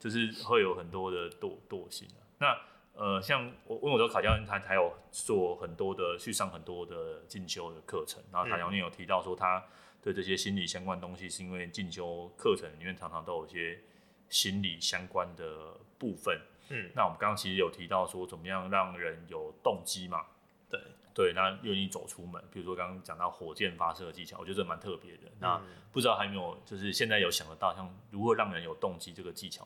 [0.01, 2.25] 就是会有很多的惰惰性啊。
[2.39, 2.59] 那
[2.95, 9.63] 呃，像我问我说卡教练，他还有做很多的去上很多的进修的课程，然后卡教练有提到说他
[10.01, 13.81] 对这些心理相关东西，是因为进修课程里面常常都有一些
[14.29, 16.41] 心理相关的部分。
[16.71, 20.25] 嗯，那我们刚刚其实有提到说，怎么样让人有动机嘛？
[20.71, 20.81] 对。
[21.15, 25.31] 对，那愿意走出门，比如说刚刚讲到火箭发射的技巧，我觉得这蛮特别的。
[25.39, 29.65] 那不知道还有没有，就是现在有想得到像如何让人有动机这个技巧？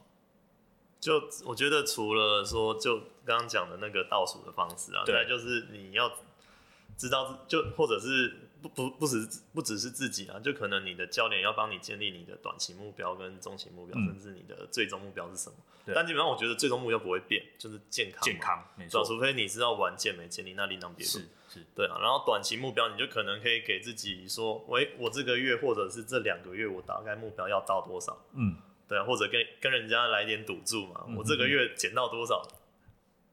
[1.00, 6.10] 就我觉得除了说，就刚刚讲的那个倒数的方式啊，对，就是你要
[6.96, 8.40] 知道，就或者是。
[8.60, 9.24] 不不不只
[9.54, 15.54] 不只是自己啊，就可能你的教练要帮你建立你的短期目标跟中期目标，嗯、甚至你的最终目标是什么。
[15.94, 18.20] 但基本上我觉得最终目标不会变，就是健康。
[18.20, 19.04] 健康，没错。
[19.04, 21.08] 除非你是要玩健美建立，那另当别论。
[21.08, 21.66] 是是。
[21.72, 28.24] 对啊，然后短期目标你就可能可以给自己说，喂，我这个月或者是这两个月我大概目标要到多少？
[28.32, 28.56] 嗯，
[28.88, 32.42] 对啊，或者跟跟人家来点赌注嘛，嗯、我这个月减到多少？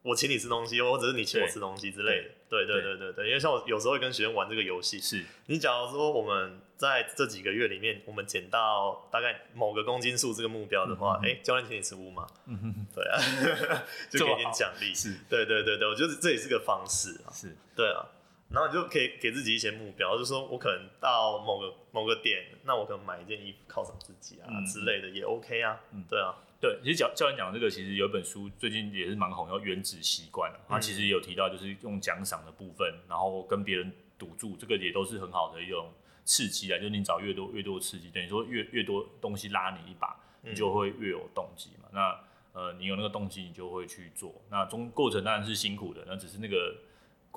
[0.03, 2.29] 我请你吃东西，或者是你请我吃东西之类的。
[2.47, 4.99] 对对对对对，因为像我有时候会跟学生玩这个游戏。
[4.99, 5.23] 是。
[5.47, 12.27] 你假如说我们在这几个月里面，我们减到大概某个公斤数这个目标的话，哎、嗯，教练请你吃乌马。
[12.45, 12.87] 嗯哼。
[12.93, 13.17] 对啊。
[14.11, 14.93] 就给点奖励。
[14.93, 15.15] 是。
[15.27, 17.33] 对对对对，我觉得这也是个方式啊。
[17.33, 17.55] 是。
[17.75, 18.05] 对啊。
[18.49, 25.81] 然后你就可以给自己一些目标，就是说我可能到某个某个点，那我可能买一件衣服犒赏自己啊、嗯、之类的也 OK 啊。
[25.91, 26.03] 嗯。
[26.09, 26.35] 对啊。
[26.61, 30.49] 对，其实教教练讲这个，其实有一本书最近也是蛮红，叫《原子习惯》。
[30.67, 35.91] 他其实也有提到，就是用奖赏的部分，然后跟别人赌注，这个也都是很好的一种
[36.23, 36.77] 刺激啊。
[36.77, 41.89] 就是你找越多越多刺激，等于说越越多东西拉你一把，你就会越有动机嘛。
[41.91, 42.19] 那
[42.53, 44.33] 呃，你有那个动机，你就会去做。
[44.49, 46.73] 那中过程当然是辛苦的，那只是那个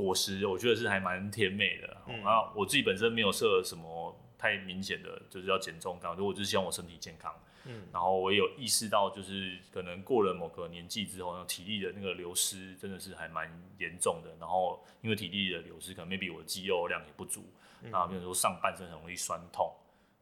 [0.05, 1.97] 果实，我觉得是还蛮甜美的。
[2.07, 7.35] 嗯、然后我自己本身没有设什么太明显的，就是要减重，感觉我就是希望我身体健康。
[7.65, 14.31] 嗯，然后我也有意识到，就是可能过了某个年纪之后，那体力的那个流失真的是还蛮严重的。
[14.41, 17.45] 然后因为体力的流失，可能 maybe 我肌肉量也不足，
[17.83, 19.75] 那比如说上半身很容易酸痛。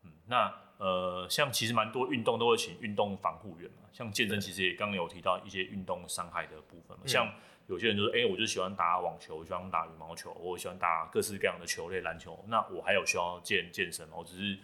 [0.03, 7.05] 嗯，那呃，像其实蛮多运动都会请运动防护员嘛，像健身其实也刚刚有提到一些运动伤害的部分嘛。
[7.07, 7.33] 像
[7.67, 12.43] 有些人就说，哎、欸，我就喜欢打网球，我喜欢打羽毛球，我喜欢打各式各样的球类，篮球。
[12.49, 14.17] 那我还有需要健健身吗？
[14.19, 14.59] 我只是。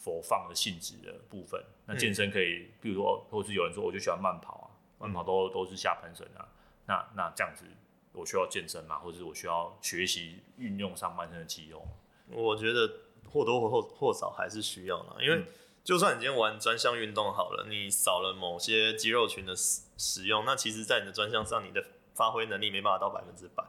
[0.00, 4.70] 佛放的性质的部分，那健身可以，比如说，或是有人说，我就喜欢慢跑啊，
[5.00, 6.48] 慢跑都都是下半身啊，
[6.86, 7.64] 那那这样子，
[8.12, 11.84] 我需要健身嘛，或者是我需要学习运用上半身的肌肉？
[12.30, 12.88] 我觉得
[13.28, 15.44] 或多或或少还是需要啦，因为
[15.82, 21.84] 就算你今天玩专项运动好了，你少了某些肌肉群的使使用，那其实，在你的专项上，你的
[22.18, 23.64] 发挥能力没办法到百分之百。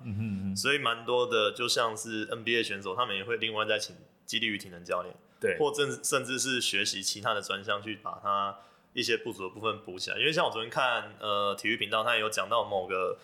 [0.55, 3.95] 所以蛮多的，就像是 NBA 选手，他们也会另外再请
[4.25, 5.15] 肌力与体能教练。
[5.39, 8.57] 对，或甚甚至是学习其他的专项，去把它
[8.93, 10.17] 一些不足的部分补起来。
[10.17, 13.17] 因为像我昨天看呃体育频道，他也有讲到某个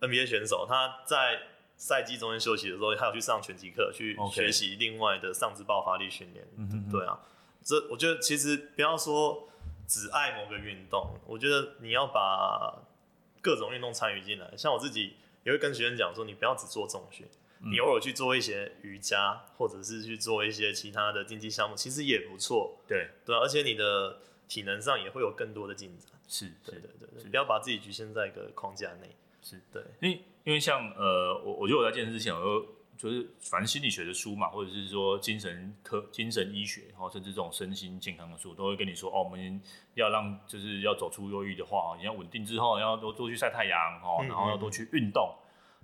[0.00, 1.40] NBA 选手，他在
[1.76, 6.46] 赛季中间休息的时候，他有去上拳击课，去学习另外的上肢爆发力训练。
[6.90, 7.18] 对啊，
[7.64, 9.48] 这我觉得其实不要说
[9.88, 12.78] 只爱某个运动，我觉得你要把
[13.46, 14.52] 各种运动参与进来。
[14.56, 17.24] 像我自己也会跟学生讲说，你不要只做重训。
[17.58, 22.76] 你偶尔去做一些瑜伽，或者是去做一些其他的竞技项目，其实也不错。
[22.88, 24.18] 对对，而且你的
[24.48, 26.10] 体能上也会有更多的进展。
[26.28, 29.14] 是，对对对对，不要把自己局限在一个框架内。
[29.42, 32.66] 是对，因为因为像呃，我我觉得我在健身之前，我
[32.96, 39.60] 就就是反正心理学的书嘛，或者是说精神科、精神医学，然后甚至这种身心健康的书，都会跟你说哦，我们
[39.94, 45.34] 要让就是要走出忧郁的话，你要稳定之后，要多多去晒太阳哦，然后要多去运动。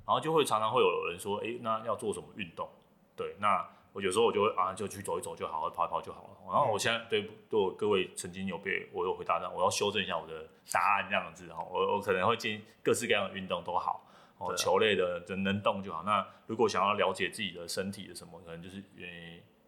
[0.04, 2.68] 然后就会常常会有人说，哎，那要做什么运动？
[3.14, 6.28] 对，那我有时候我就会啊，就去走一走就好，跑一跑就好了。
[6.46, 11.64] 然后我现在对对我各位曾经有被我有回答的，我要修正一下我的答案这样子哈。
[11.70, 14.04] 我我可能会建议各式各样的运动都好，
[14.42, 16.02] 哦，球类的能能动就好。
[16.02, 19.04] 那如果想要了解自己的身体的什么，可能就是呃，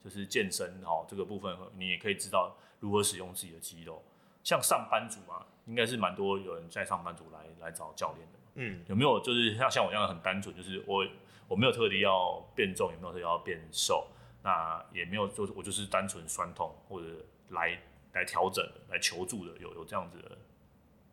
[0.02, 4.02] 就是健身哦这个部分，你也可以知道如何使用自己的肌肉。
[4.42, 8.38] 像上班族嘛，应该是蛮多有人在上班族来来找教练的。
[8.56, 11.06] 嗯，有没有就是像像我这样很单纯，就是我
[11.48, 14.06] 我没有特地要变重，也没有特地要变瘦，
[14.42, 17.06] 那也没有说我就是单纯酸痛或者
[17.50, 17.80] 来
[18.12, 20.38] 来调整来求助的，有有这样子的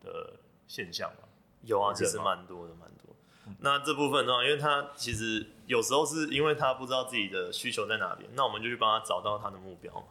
[0.02, 0.34] 的
[0.66, 1.28] 现象吗？
[1.62, 3.11] 有啊，其实蛮多的，蛮多。
[3.60, 10.06] 那这部分的话，因为他其实有时候是因为他不知道自己的需求在哪边，那我们就去帮他找到他的目标嘛。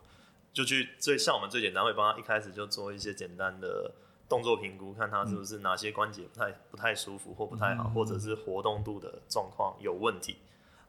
[0.53, 3.89] 就去最像我们最简单会帮他一开始就做一些简单的
[4.27, 10.35] 动作评估，看他是不是哪些关节不太不太舒服或不太好，或者是活动度的状况有问题。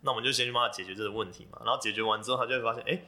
[0.01, 1.61] 那我们就先去帮他解决这个问题嘛。
[1.65, 3.03] 然后解决完之后，他就会发现，哎，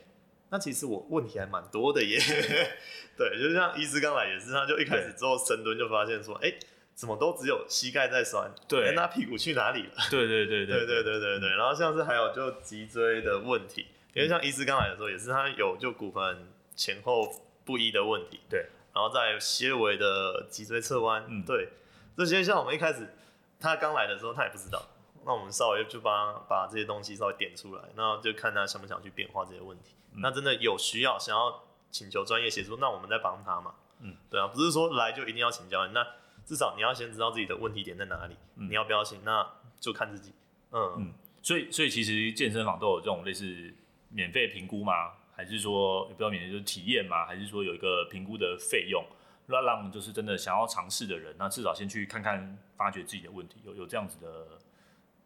[0.50, 2.16] 那其实我问题还蛮多的耶。
[3.18, 6.54] 对，就像医师刚来也是，他就一开始之后深蹲就发现说，哎，
[6.94, 9.94] 怎么都只有膝盖在酸，对、那屁股去哪里了？
[10.08, 11.48] 对对对对对对对对。
[11.56, 17.28] 然后像是还有就脊椎的问题，因为像医师刚来的时候也是他有就骨盆前后
[17.64, 21.68] 不一的问题，对，然后在斜尾的脊椎侧弯，嗯，对，
[22.16, 23.12] 这些像我们一开始
[23.58, 24.80] 他刚来的时候他也不知道，
[25.26, 29.96] 那我们稍微就帮把这些东西稍微点出来，那就看他想不想去变化这些问题。
[30.18, 36.06] 那真的有需要想要请求专业协助，那我们再帮他嘛，嗯，对啊，不是说来就一定要请教，那。
[36.44, 39.46] 至少你要先知道自己的问题点在哪里，嗯、你要不要请，那
[39.80, 40.32] 就看自己，
[40.70, 43.74] 嗯嗯，所以所以其实健身房都有这种类似。
[44.16, 45.10] 免费评估吗？
[45.34, 47.26] 还是说也不知道免费就是体验吗？
[47.26, 49.04] 还是说有一个评估的费用，
[49.46, 54.46] 那让就是真的想要尝试的人，那至少先去看看，发掘自己的问题，有有这样子的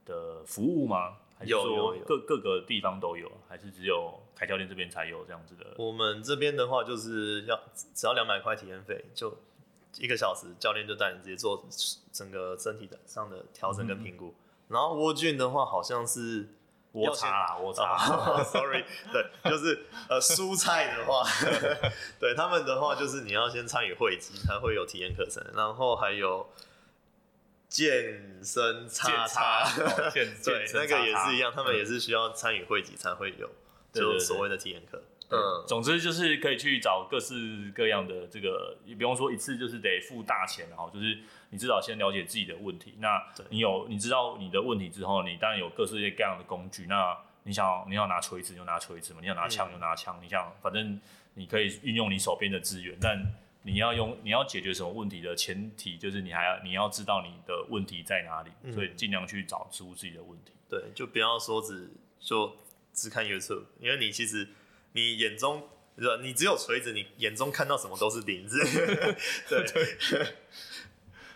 [0.06, 1.18] 的服务吗？
[1.38, 3.30] 还是说各各个地方都有？
[3.46, 5.74] 还是只有凯教练这边才有这样子的？
[5.76, 9.36] 我们这边的话就是要只要两百块体验费，就
[9.98, 11.64] 一个小时，教练就带你直接做
[12.12, 14.34] 整个身体的上的调整跟评估。
[14.68, 16.48] 嗯、然后沃俊的话好像是。
[16.90, 17.96] 我查啦，我查，
[18.42, 18.82] sorry，
[19.12, 21.22] 对，就是呃，蔬菜的话，
[22.18, 26.48] 对他们的话，就是你要先参与会籍才会有体验课程，然后还有
[27.68, 29.68] 健身叉叉，
[30.42, 33.50] 对，那个也是一样，他们也是需要参与会籍才会有，
[33.92, 35.02] 就所谓的体验课。
[35.30, 41.18] 嗯，总之就是可以去找各式各样的这个，也不用说一次就是得付大钱，然后就是
[41.50, 42.94] 你至少先了解自己的问题。
[42.98, 46.86] 那你有你知道你的问题之后，你当然有各式各样的工具。
[46.86, 50.16] 那你想你要拿锤子就拿锤子嘛，你要拿枪就拿枪。
[50.18, 50.98] 嗯、你想反正
[51.34, 53.22] 你可以运用你手边的资源，但
[53.64, 60.52] 你要用你要解决什么问题的前提就是你还要你要知道你的问题在哪里，嗯、所以尽量去找出自己的问题。
[60.70, 62.56] 对，就不要说只就
[62.94, 64.48] 只看 YouTube，因为你其实。
[64.92, 65.68] 你眼中，
[66.22, 68.58] 你只有锤子，你眼中看到什么都是钉子。
[69.48, 70.34] 对对。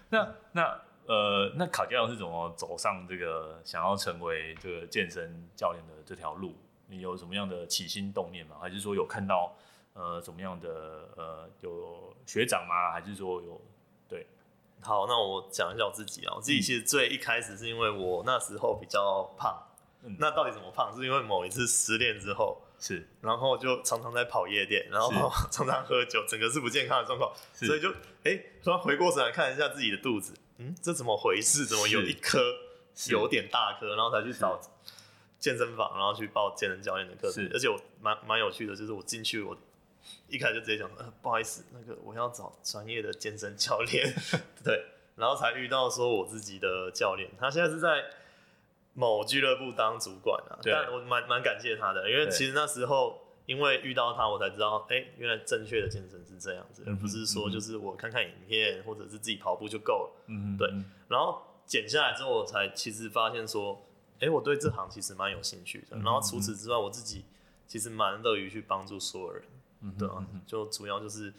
[0.09, 6.55] 那那呃，那卡教练是怎么走上这个想要成为这个健身教练的这条路？
[6.86, 8.57] 你有什么样的起心动念吗？
[8.61, 9.55] 还是说有看到
[9.94, 12.92] 呃怎么样的呃有学长吗？
[12.92, 13.61] 还是说有
[14.09, 14.26] 对？
[14.80, 19.62] 好，那我讲一下我自己啊，我自己其实最一开始是因为我那时候比较胖。
[20.03, 20.16] 嗯。
[20.18, 20.94] 那到底怎么胖？
[20.96, 22.61] 是因为某一次失恋之后。
[22.83, 25.09] 是，然后就常常在跑夜店，然后
[25.53, 27.89] 常常喝酒，整个是不健康的状况，所以就
[28.24, 31.64] 哎，突然回过神来看一下自己的肚子，嗯，这怎么回事？
[31.64, 32.41] 怎么有一颗
[33.09, 33.95] 有点大颗？
[33.95, 34.61] 然后才去找
[35.39, 37.49] 健身房，然后去报健身教练的课程。
[37.55, 39.57] 而且我蛮蛮有趣的，就是我进去，我
[40.26, 44.12] 一开始就直接讲，呃，不好意思，那个我要找专业的健身教练，
[44.64, 48.05] 对，然后才遇到说我自己的教练，他现在是在。
[48.95, 60.24] 某俱乐部当主管啊，但我蛮蛮感谢他的，因为其实那时候因为遇到他，我才知道，哎、欸，原来正确的健身是这样子，而不是说就是我看看影片或者是自己跑步就够了。
[60.26, 60.70] 嗯对。
[61.09, 63.82] 然后减下来之后，我才其实发现说，
[64.16, 65.97] 哎、欸，我对这行其实蛮有兴趣的。
[65.99, 67.24] 然后除此之外，我自己
[67.66, 69.45] 其实蛮乐于去帮助所有人。
[69.80, 71.32] 嗯，对啊，就主要就是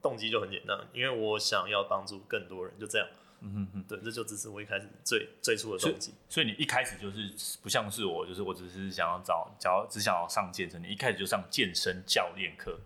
[0.00, 3.06] 动机就很简单，因为我想要帮助更多人，就这样。
[3.42, 6.12] 嗯哼哼，对，这就只是我一开始最最初的动机。
[6.28, 12.78] 所以你一开始就是不像是我，就是我只是想要找，找只想要上健身，你一开始就上健身教练课。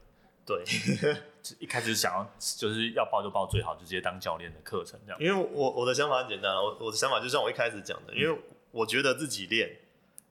[0.46, 0.62] 对，
[1.58, 5.20] 一开始想要就是要报就报最好，就直接当教练的课程这样。
[5.20, 8.38] 因为我我的想法很简单，我我的想法就像我一开始讲的，因为
[8.70, 9.78] 我觉得自己练，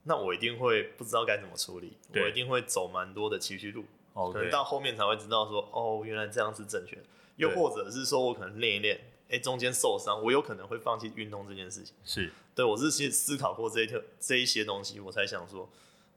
[0.03, 3.85] 那我一定会不知道该怎么处理，我一定会走蛮多的崎岖路.
[4.31, 7.03] 可能到后面才会知道说，哦，原来这样是正确的，
[7.37, 9.01] 又或者是说我可能练一练。
[9.33, 11.95] 哎，中间受伤，我有可能会放弃运动这件事情。
[12.05, 15.67] 是，对，我是去思考过这一条这一些东西，我才想说，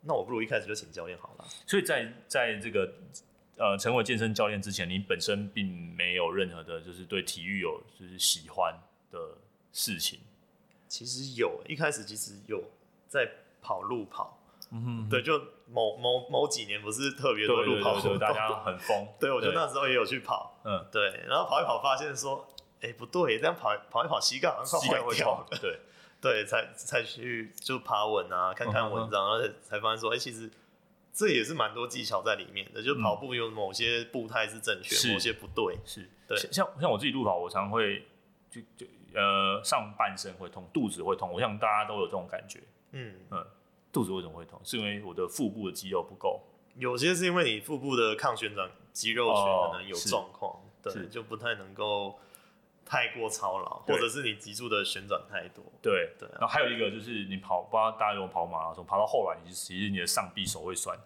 [0.03, 1.45] 那我不如一开始就请教练好了。
[1.67, 2.93] 所以在在这个
[3.57, 8.79] 呃成为健身教练之前，你本身并没有任何的，就是对体育有就是喜欢
[9.11, 9.19] 的
[9.73, 10.21] 事情。
[10.87, 12.63] 其实有，一开始其实有
[13.09, 13.27] 在
[13.63, 14.39] 跑路跑，
[14.73, 15.39] 嗯哼，对，就
[15.69, 19.09] 某某某几年不是特别多路跑活动，大家很疯。
[19.19, 22.47] 对，我就那时候也有去跑，嗯，对，然后跑一跑发现说，
[22.81, 25.81] 哎，不对，这样跑跑一跑膝盖好像快坏掉了，对，
[26.21, 30.51] 对，才才去就爬文啊，看看文章，而且才发现说，哎，其实
[31.13, 38.07] 这也是蛮多技巧在里面的，就跑步有某些步态是正确，某些不对，是对，像像我自己路跑，我常会
[38.51, 42.61] 就就呃上半身会痛，肚子会痛，我想大家都有这种感觉，
[42.93, 43.47] 嗯嗯。
[43.93, 44.61] 肚子为什么会痛？
[44.63, 46.43] 是因为我的腹部的肌肉不够。
[46.75, 52.19] 有些是因为你腹部的抗旋转肌肉群可能有状况，哦、对，就不太能够
[52.87, 55.63] 太过操劳，或者是你急速的旋转太多。
[55.83, 56.27] 对对。
[56.39, 60.97] 然后还有一个就是你跑，不知道大家有没有跑马拉松，跑到后来，你其实你的上臂手会酸。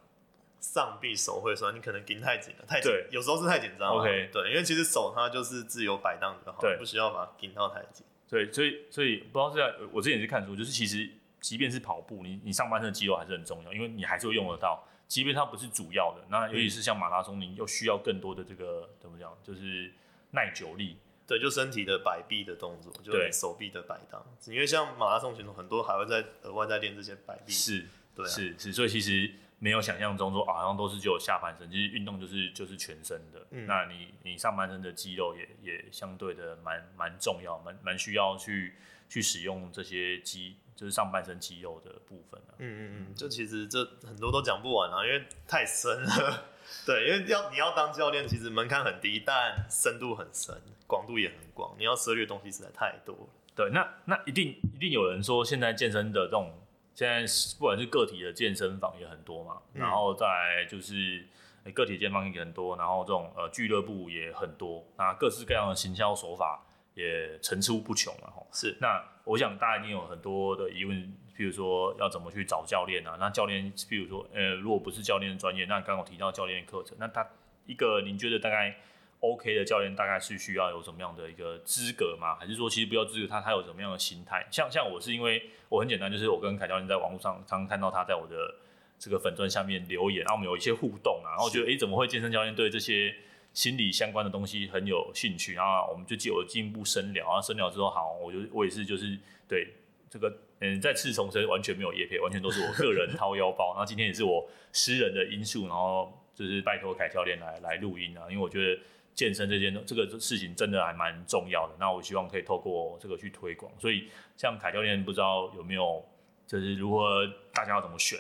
[0.61, 3.89] 上臂手会酸，你可能紧太紧了，太紧，有时候是太紧张。
[3.89, 8.07] OK，对，因为其实手它就是自由摆荡就好，对，不需要把它紧到太紧。
[8.29, 11.11] 对，所以所以不知道是在我之前也是看出，就是其实。
[11.41, 14.87] 即便是跑步，你你上半身的肌肉还是很重要，因为你还是会用得到。
[15.09, 19.91] 即便它不是主要的，那尤其是像马拉松，你又需要更多的这个怎么讲，就是
[20.33, 20.99] 耐久力。
[21.31, 24.21] 对，就身体的摆臂的动作，就是手臂的摆荡。
[24.49, 27.53] 因为像马拉松选手很多还会在额外再练这些摆臂。
[27.53, 33.47] 是，对、啊，是是，所以其实没有想象中说好像都是只有下半身，其实运动就是就是全身的。
[33.53, 38.75] 嗯、那你你上半身的肌肉也也相对的蛮蛮重要，蛮蛮需要去
[39.09, 40.57] 去使用这些肌。
[40.77, 42.57] 就是上半身肌肉的部分啊。
[42.57, 46.45] 嗯嗯嗯，就其实这很多都讲不完啊，因为太深了。
[46.87, 50.55] 对，因为要你要当教练，其实门槛很低，但深度很深，
[50.87, 53.27] 广度也很广，你要涉猎的东西实在太多了。
[53.55, 56.53] 对，那那一定一定有人说，现在健身的这种，
[56.95, 57.25] 现在
[57.59, 61.27] 不管是个体的健身房也很多嘛，嗯、然后再来就是
[61.75, 66.65] 个体健身房也很多，然后这种呃俱乐部也很多，那各式各样的行销手法
[67.01, 68.47] 也层出不穷了哈。
[68.53, 69.03] 是，那。
[69.25, 70.97] 我想大家一定有很多的疑问，
[71.37, 73.17] 譬如说要怎么去找教练啊？
[73.21, 77.25] 那教练，譬如说，呃，如果不是教练的专业，那刚刚提到教练课程，那他
[77.67, 78.75] 一个您觉得大概
[79.21, 82.35] OK 的教练，大概是需要有什么样的一个资格吗？
[82.41, 84.45] 还是说其实不要资格，他他有什么样的心态？
[84.51, 88.53] 像像我是因为我很简单，就是我跟凯教练在网络上常常看到他在我的
[88.99, 93.15] 这个粉钻下面留言，然后我们有一些互动啊，然后我觉得哎，怎么会健身教练对这些
[93.53, 99.67] 心理相关的东西很有兴趣，然后我们就进我进一步深聊，然后深聊之后，好，我就我也是就是对
[100.09, 108.81] 这个嗯，再次重申完全没有业配，完全都是我个人掏腰包，然后今天也是我私人的因素，然后就是拜托凯教练来来录音啊，因为我觉得
[109.15, 116.05] 健身这件这个事情真的还蛮重要的，那我希望可以透过这个去推广，所以像凯教练不知道有没有
[116.47, 118.17] 就是如何大家要怎么选，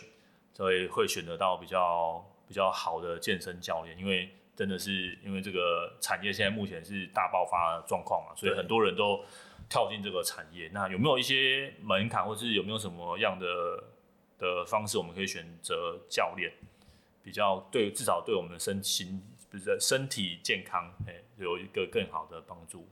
[0.52, 4.28] 所以会选择到比较比较好的健身教练，因为。
[4.61, 9.24] 真的是因为这个产业现在目前是大爆发的状况嘛，所以很多人都
[9.70, 10.70] 跳进这个产业。
[10.74, 13.82] 那有没有一些门槛，或是有没有什么样的
[14.38, 16.52] 的方式，我们可以选择教练，
[17.24, 22.86] 比较对，至少对我们的身心不是身体健康，哎，有一个更好的帮助。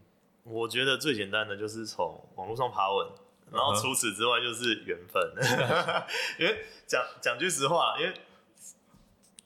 [0.45, 3.07] 我觉得最简单的就是从网络上爬文，
[3.53, 5.35] 然后除此之外就是缘分。
[6.41, 8.15] 因为讲讲句实话，因为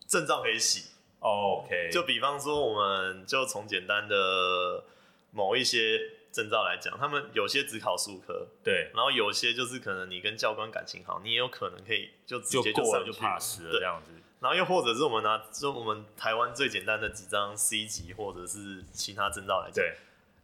[0.06, 0.91] 证照可以洗。
[1.22, 4.82] OK，就比方说，我们就从简单的
[5.30, 6.00] 某一些
[6.32, 14.10] 证照来讲，他们有些只考数科，对，然后有些就是可能你跟教官感情好，你也有可能可以就直接就过了就 pass 了这样子。
[14.40, 19.94] 然后又或者是我们拿就我们台湾最简单的几张 C 级或者是其他证照来讲，对，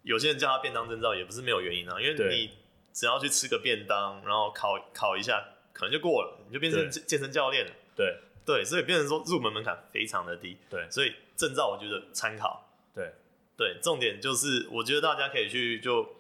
[0.05, 2.53] 有些人叫他便当证照也不是没有原因啊，因为你
[2.93, 8.17] 只要去吃个便当，然后考考一下，可能就过了，你就变成健身教练了，对。
[8.49, 10.57] 对，所以变成说入门门槛非常的低。
[10.71, 12.67] 对，所以证照我觉得参考。
[12.95, 13.13] 对，
[13.59, 16.17] 对，重点就是我觉得大家可以去就，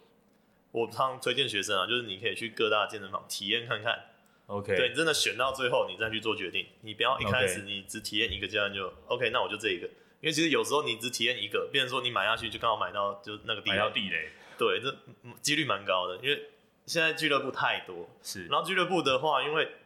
[0.73, 4.11] 我常推荐学生啊，就是你可以去各大健身房体验看看。
[4.49, 4.77] OK。
[4.77, 9.87] 对，你真的选到最后，你再去做决定，你不要一开始你只体验一个教练就 OK，那我就这一个。
[10.21, 13.77] 因为其实有时候你只体验一个，变成说你买下去就刚好买到就那个地雷。
[13.79, 14.29] 买到地雷。
[14.59, 14.95] 对，这
[15.41, 16.51] 几率蛮高的，因为
[16.85, 18.11] 现在俱乐部太多。
[18.23, 18.49] 是。
[18.49, 19.77] 然后俱乐部的话，因为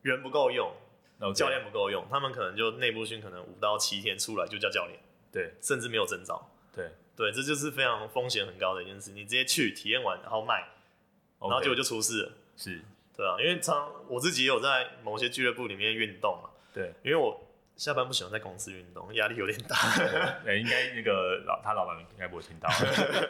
[0.00, 0.72] 人不够用。
[1.34, 4.98] 教练不够用，他们可能就内部训，可能五到七天出来就叫教练，
[5.32, 9.12] 对，甚至没有证照，对，对，这就是非常风险很高的一件事。
[9.12, 10.68] 你直接去体验完，然后卖.
[11.38, 12.80] 然后结果就出事了，是，
[13.16, 17.38] 对啊，因为常我自己也有在某些俱乐部里面运动嘛，对，因为我
[17.76, 19.76] 下班不喜欢在公司运动，压力有点大，
[20.44, 22.68] 对，应该那个老他老板应该不会听到，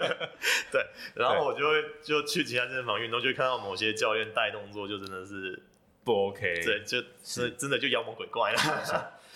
[0.70, 5.62] 对，然后我就会就去其他健身房运动，就会看到某些教练带动作，就真的是。
[6.06, 7.50] 不 OK，对，就是。
[7.58, 8.58] 真的就妖魔鬼怪了。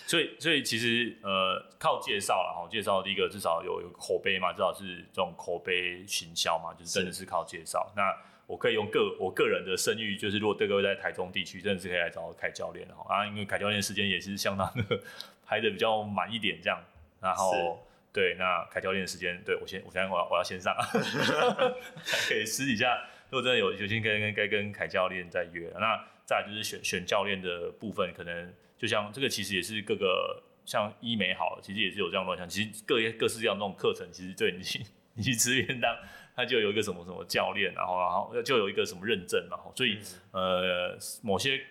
[0.07, 7.25] 所以，所以其实呃，靠介绍了哈，介绍第一个至少有有口碑嘛，至少是这种口碑行销嘛，就是真的是。
[7.25, 7.91] 靠介绍。
[7.95, 8.17] 那
[8.47, 14.99] 我可以用个我个人的声誉，就是如果对各位在台中地区，真的是可以来找凯教练哈啊，因为凯教练时间也是相当的
[15.45, 16.81] 排的比较满一点这样，
[17.21, 20.75] 然后对，那凯教练的时间，对我先我先我要我要先上，
[22.27, 34.81] 可以私底下如果真的有有心跟跟该跟凯教练再约，那再就是选选教练的部分，可能就像这个其实也是各个像医美好，其实也是有这样乱象，其实各各式各样那种课程，其实对你去
[35.15, 35.93] 你去吃便当。
[36.33, 39.99] 他就有一个什么什么教练，然后然后就有一个什么认证，然后所以
[40.31, 41.61] 呃某些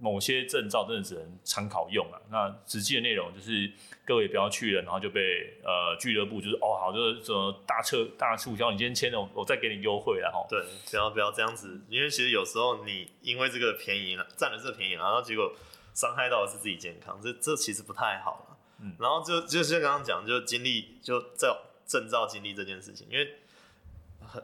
[0.00, 2.18] 某些证照真的只能参考用啊。
[2.30, 3.70] 那实际的内容就是
[4.04, 5.20] 各位不要去了，然后就被
[5.62, 15.54] 呃俱乐部就是哦好就是什么大促大促销，你今天签了我再给你优惠，了哈对，不要不要这样子，因为其实有时候你因为这个便宜了占了这个便宜，然后结果
[15.94, 18.56] 伤害到的是自己健康，这这其实不太好了。
[18.82, 21.54] 嗯，然后就就像刚刚讲，就经历就在
[21.86, 23.36] 证照经历这件事情，因为。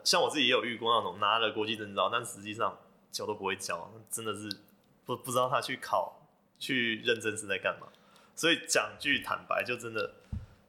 [0.03, 2.77] 像我自己也有遇过那种拿了国际证照，但实际上
[3.09, 4.49] 教都不会教，真的是
[5.07, 6.21] 不不知道他去考
[6.59, 7.87] 去认真是在干嘛。
[8.35, 10.11] 所以讲句坦白，就真的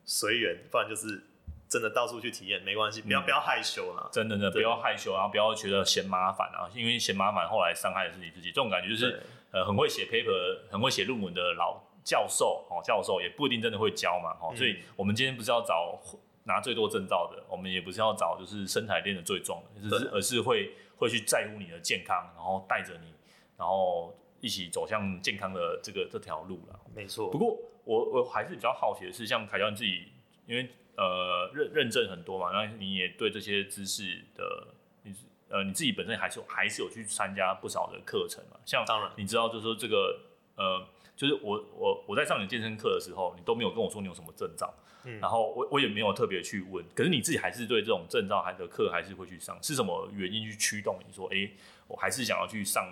[0.06, 1.24] 随缘，不然就是
[1.68, 4.08] 真的到处去体验，没关系，不要、嗯、不要害羞啦。
[4.10, 8.48] 真的呢，不要害羞，然后不要觉得嫌麻烦啊，因为嫌麻烦后来伤害的是你自己。
[8.48, 16.00] 这种感觉就是呃很会写 paper、很会写论文的老教授哦，教授也不一定真的会教嘛，哦，所以我们今天不是要找。
[16.44, 23.12] 拿最多证照的，我们也不是要找就是身材练得最壮的，就是而是会会去在乎你的健康，然后带着你，
[23.58, 26.80] 然后一起走向健康的这个这条路了。
[26.94, 27.30] 没错。
[27.30, 30.08] 不过我我还是比较好奇的是，像凯教你自己，
[30.46, 34.68] 因为呃认认证很多嘛，然后你也对这些知识的，
[35.02, 35.14] 你
[35.48, 38.58] 呃你自己本身还是还是有去参加不少的课程嘛。
[38.64, 40.20] 像当然你知道就是说这个
[40.56, 40.86] 呃
[41.16, 44.72] 就是我我我在上你健身课的时候，你都没有跟我说你有什么证照。
[45.04, 51.48] 嗯、然后我我也没有特别去问，可是你自己还是对这种证照还的课还是会去上，是什么原因去驱动你说，哎，
[51.86, 52.84] 我还是想要去上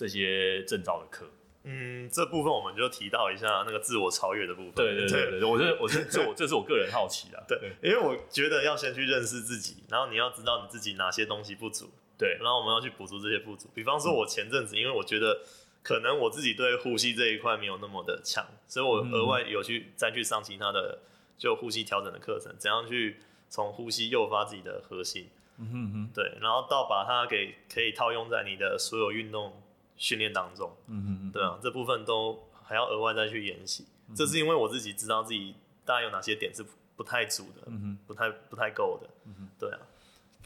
[0.00, 1.26] 这些证照的课？
[1.64, 4.72] 嗯，这部分我们就提到一下那个自我超越的部分。
[4.76, 7.44] 对对对对，我是我是这我 这是我个人好奇的。
[7.46, 13.68] 对，因为我觉得要先去认识自己，然后你要知道你自己哪些东西不足，对，然后我们要去补足这些不足。
[13.74, 15.42] 比方说，我前阵子因为我觉得
[15.82, 20.98] 可能我自己对呼吸这一块没有那么的强，所以我额外有去、嗯、再去上其他的。
[21.40, 23.16] 就呼吸调整的课程，怎样去
[23.48, 25.26] 从呼吸诱发自己的核心？
[25.56, 29.58] 嗯哼哼，对，然后到把它给可以套用在你的所有运动
[30.00, 30.74] 训练当中。
[30.88, 33.86] 嗯哼哼，对啊，这部分都还要额外再去演习。
[34.08, 36.64] 嗯、这是因为我自己知道自己大概有哪些点是
[36.96, 39.08] 不太足的，嗯哼，不太不太够的。
[39.26, 39.78] 嗯哼，对啊。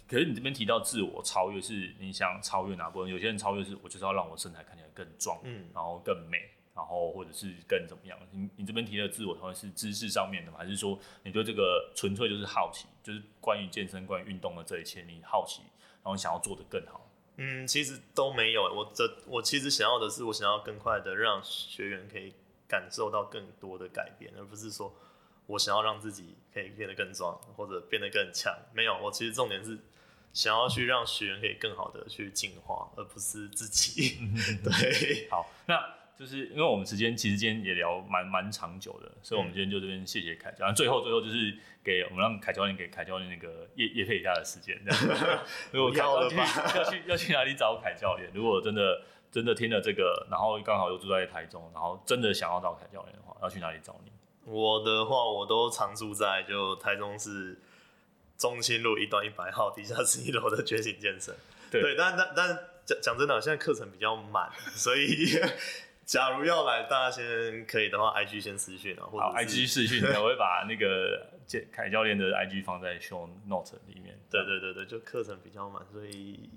[0.07, 3.09] 可是你这边提到自我超越，是你想超越哪部分？
[3.09, 6.51] 有些人超越是我就是要让我身材看起来更壮，嗯，然后更美。
[6.75, 8.19] 然后或者是更怎么样？
[8.33, 10.59] 你你这边提的自我，同样是知识上面的吗？
[10.59, 15.63] 还是说你对这个纯粹就是好奇，就是关于健身、关于运动的这一切，你好奇，
[16.03, 17.04] 然后想要做得更好？
[17.37, 18.63] 嗯，其实都没有。
[18.63, 22.33] 我这我其实想要的是，我想要更快的让学员可以
[22.69, 24.95] 感受到更多的改变，而不是说
[25.47, 28.57] 我想要让自己可以变得更壮或者变得更强。
[28.73, 29.79] 没有，我其实重点是
[30.33, 34.19] 想要去让学员可以更好的去进化，而不是自己。
[34.63, 36.04] 对，好，那。
[36.17, 40.75] 就是因为我们时间其实今天也聊蛮蛮长久的，所以我们今天就这边谢谢凯教练。
[40.75, 44.81] 最后最后就是给我们让凯教练给凯教练那个业业配一下的时间。
[45.73, 48.31] 如果要要去要去要去哪里找凯教练？
[48.33, 49.03] 如果真的
[49.33, 54.13] 真的听了这个，然后刚好又住在台中，然后真的想要找凯教练的话，要去哪里找你？
[54.45, 57.59] 我的话，我都常住在就台中市
[58.39, 61.35] 中心路一段一百号地下十一楼的觉醒健身。
[61.73, 65.27] 对，对，但但但讲讲真的，现在课程比较满，所以。
[66.07, 71.27] 假如要来，大家先可以的话，IG 先私讯啊，或者 IG 私讯，我会把那个
[71.73, 74.15] 凯教练的 IG 放在 show note 里面。
[74.31, 76.51] 对对对对，就课程比较满，所以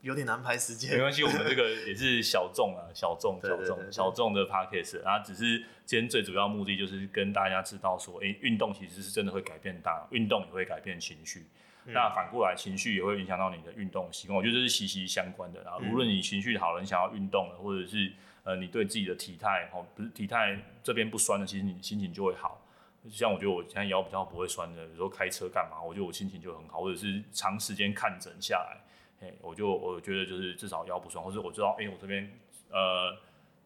[0.00, 0.92] 有点难排时间。
[0.92, 11.46] 没关系，我们这个也是小众啊，小众小众小众的 podcast，然后只是今天最主要目的就是跟大家知道说，哎、欸，运动其实是真的会改变大，运动也会改变情绪。
[11.86, 14.36] 嗯、那反过来，情绪也会影响到你的运动习惯。
[14.36, 15.60] 我觉得这是息息相关的。
[15.62, 18.12] 然后无论你情绪好了，你想要运动了，或者是
[18.44, 22.60] 呃，你对自己的体态，哦，不是体态这边不酸的，其实你心情就会好。
[23.10, 28.80] 像我觉得我现在腰比较不会酸的，有时候开车干嘛，我觉得我心情就很好，或者是长时间看诊下来，
[29.18, 32.30] 嘿，我就我觉得就是至少腰不酸，或者我知道，哎、我这边
[32.70, 33.16] 呃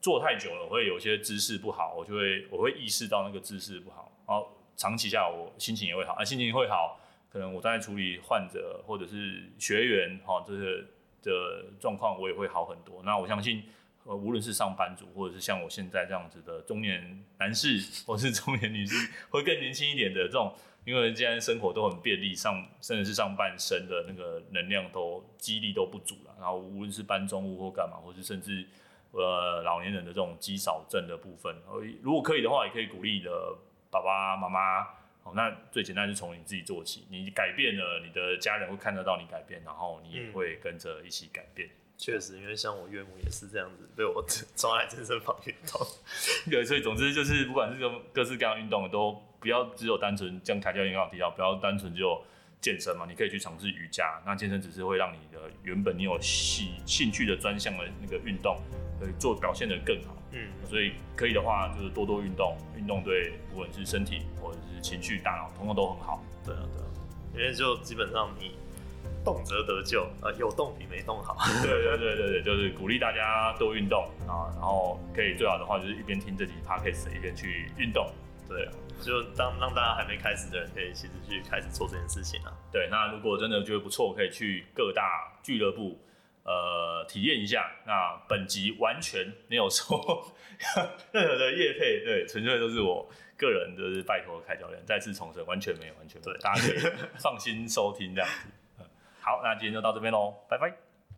[0.01, 7.01] 坐太久了，我会有些姿势不好，我就会我会意识到那个姿势不好，然后长期下来我心情也会好，啊，心情会好，
[7.33, 10.85] 可能我在处理患者或者是学员哈，这些
[11.22, 13.03] 的状况我也会好很多。
[13.03, 13.64] 那我相信。
[14.09, 20.54] 呃，无论是上班族，或者是像我现在这样子的中年男士，或是中年女士，会更年轻一点的这种，
[20.86, 28.66] 因为现在生活都很便利，上甚至是上半身的那个能量都肌力都不足了，然后无论是搬重物或干嘛，或是甚至
[29.11, 31.54] 呃老年人的这种肌少症的部分，
[32.00, 33.54] 如果可以的话，也可以鼓励你的
[33.90, 34.84] 爸爸妈妈，
[35.22, 41.68] 好，那最简单是从你自己做起，你改变了，你的家人会看得到你改变，然后你也会跟着一起改变。
[41.99, 44.24] 确、嗯、实，因为像我岳母也是这样子，被我
[44.57, 45.86] 抓来健身房运动。
[46.51, 49.22] 对，所以总之就是，不管是这种各式各样运动都。
[49.40, 52.20] 不要只有单纯像凯教练刚好提到，不要单纯就
[52.61, 54.20] 健身嘛，你可以去尝试瑜伽。
[54.26, 58.61] 那健身只是会让你的原本你有兴兴趣的专项的那个运动，
[58.99, 60.16] 可以做表现得更好。
[60.32, 66.20] 嗯，所以可以的话，就是多多运动，运动对不管是身体或者是情绪、大脑，通通都很好。
[66.44, 66.88] 对啊，对啊，
[67.34, 68.57] 因为就基本上你
[69.25, 71.37] 动则得救，呃，有动比没动好。
[71.62, 78.11] 对对对对对，就是鼓励大家多运动啊，然后可以最好的话就是一边听这集 podcast 一边去运动。
[78.49, 78.73] 对啊。
[79.01, 82.53] 就当让大家还没开始的人，可以其实去开始做这件事情啊。
[82.73, 85.97] 对，那如果真的觉得不错，可以去各大俱乐部，
[86.43, 87.71] 呃，体验一下。
[87.87, 89.95] 那本集完全没有收
[91.12, 98.49] 任何的业配，对，纯粹都是我个人就是拜托凯教练再次重申，完全没有，完全没有，大家可以放心收听这样子。
[99.29, 100.88] 好，那今天就到这边喽，拜拜。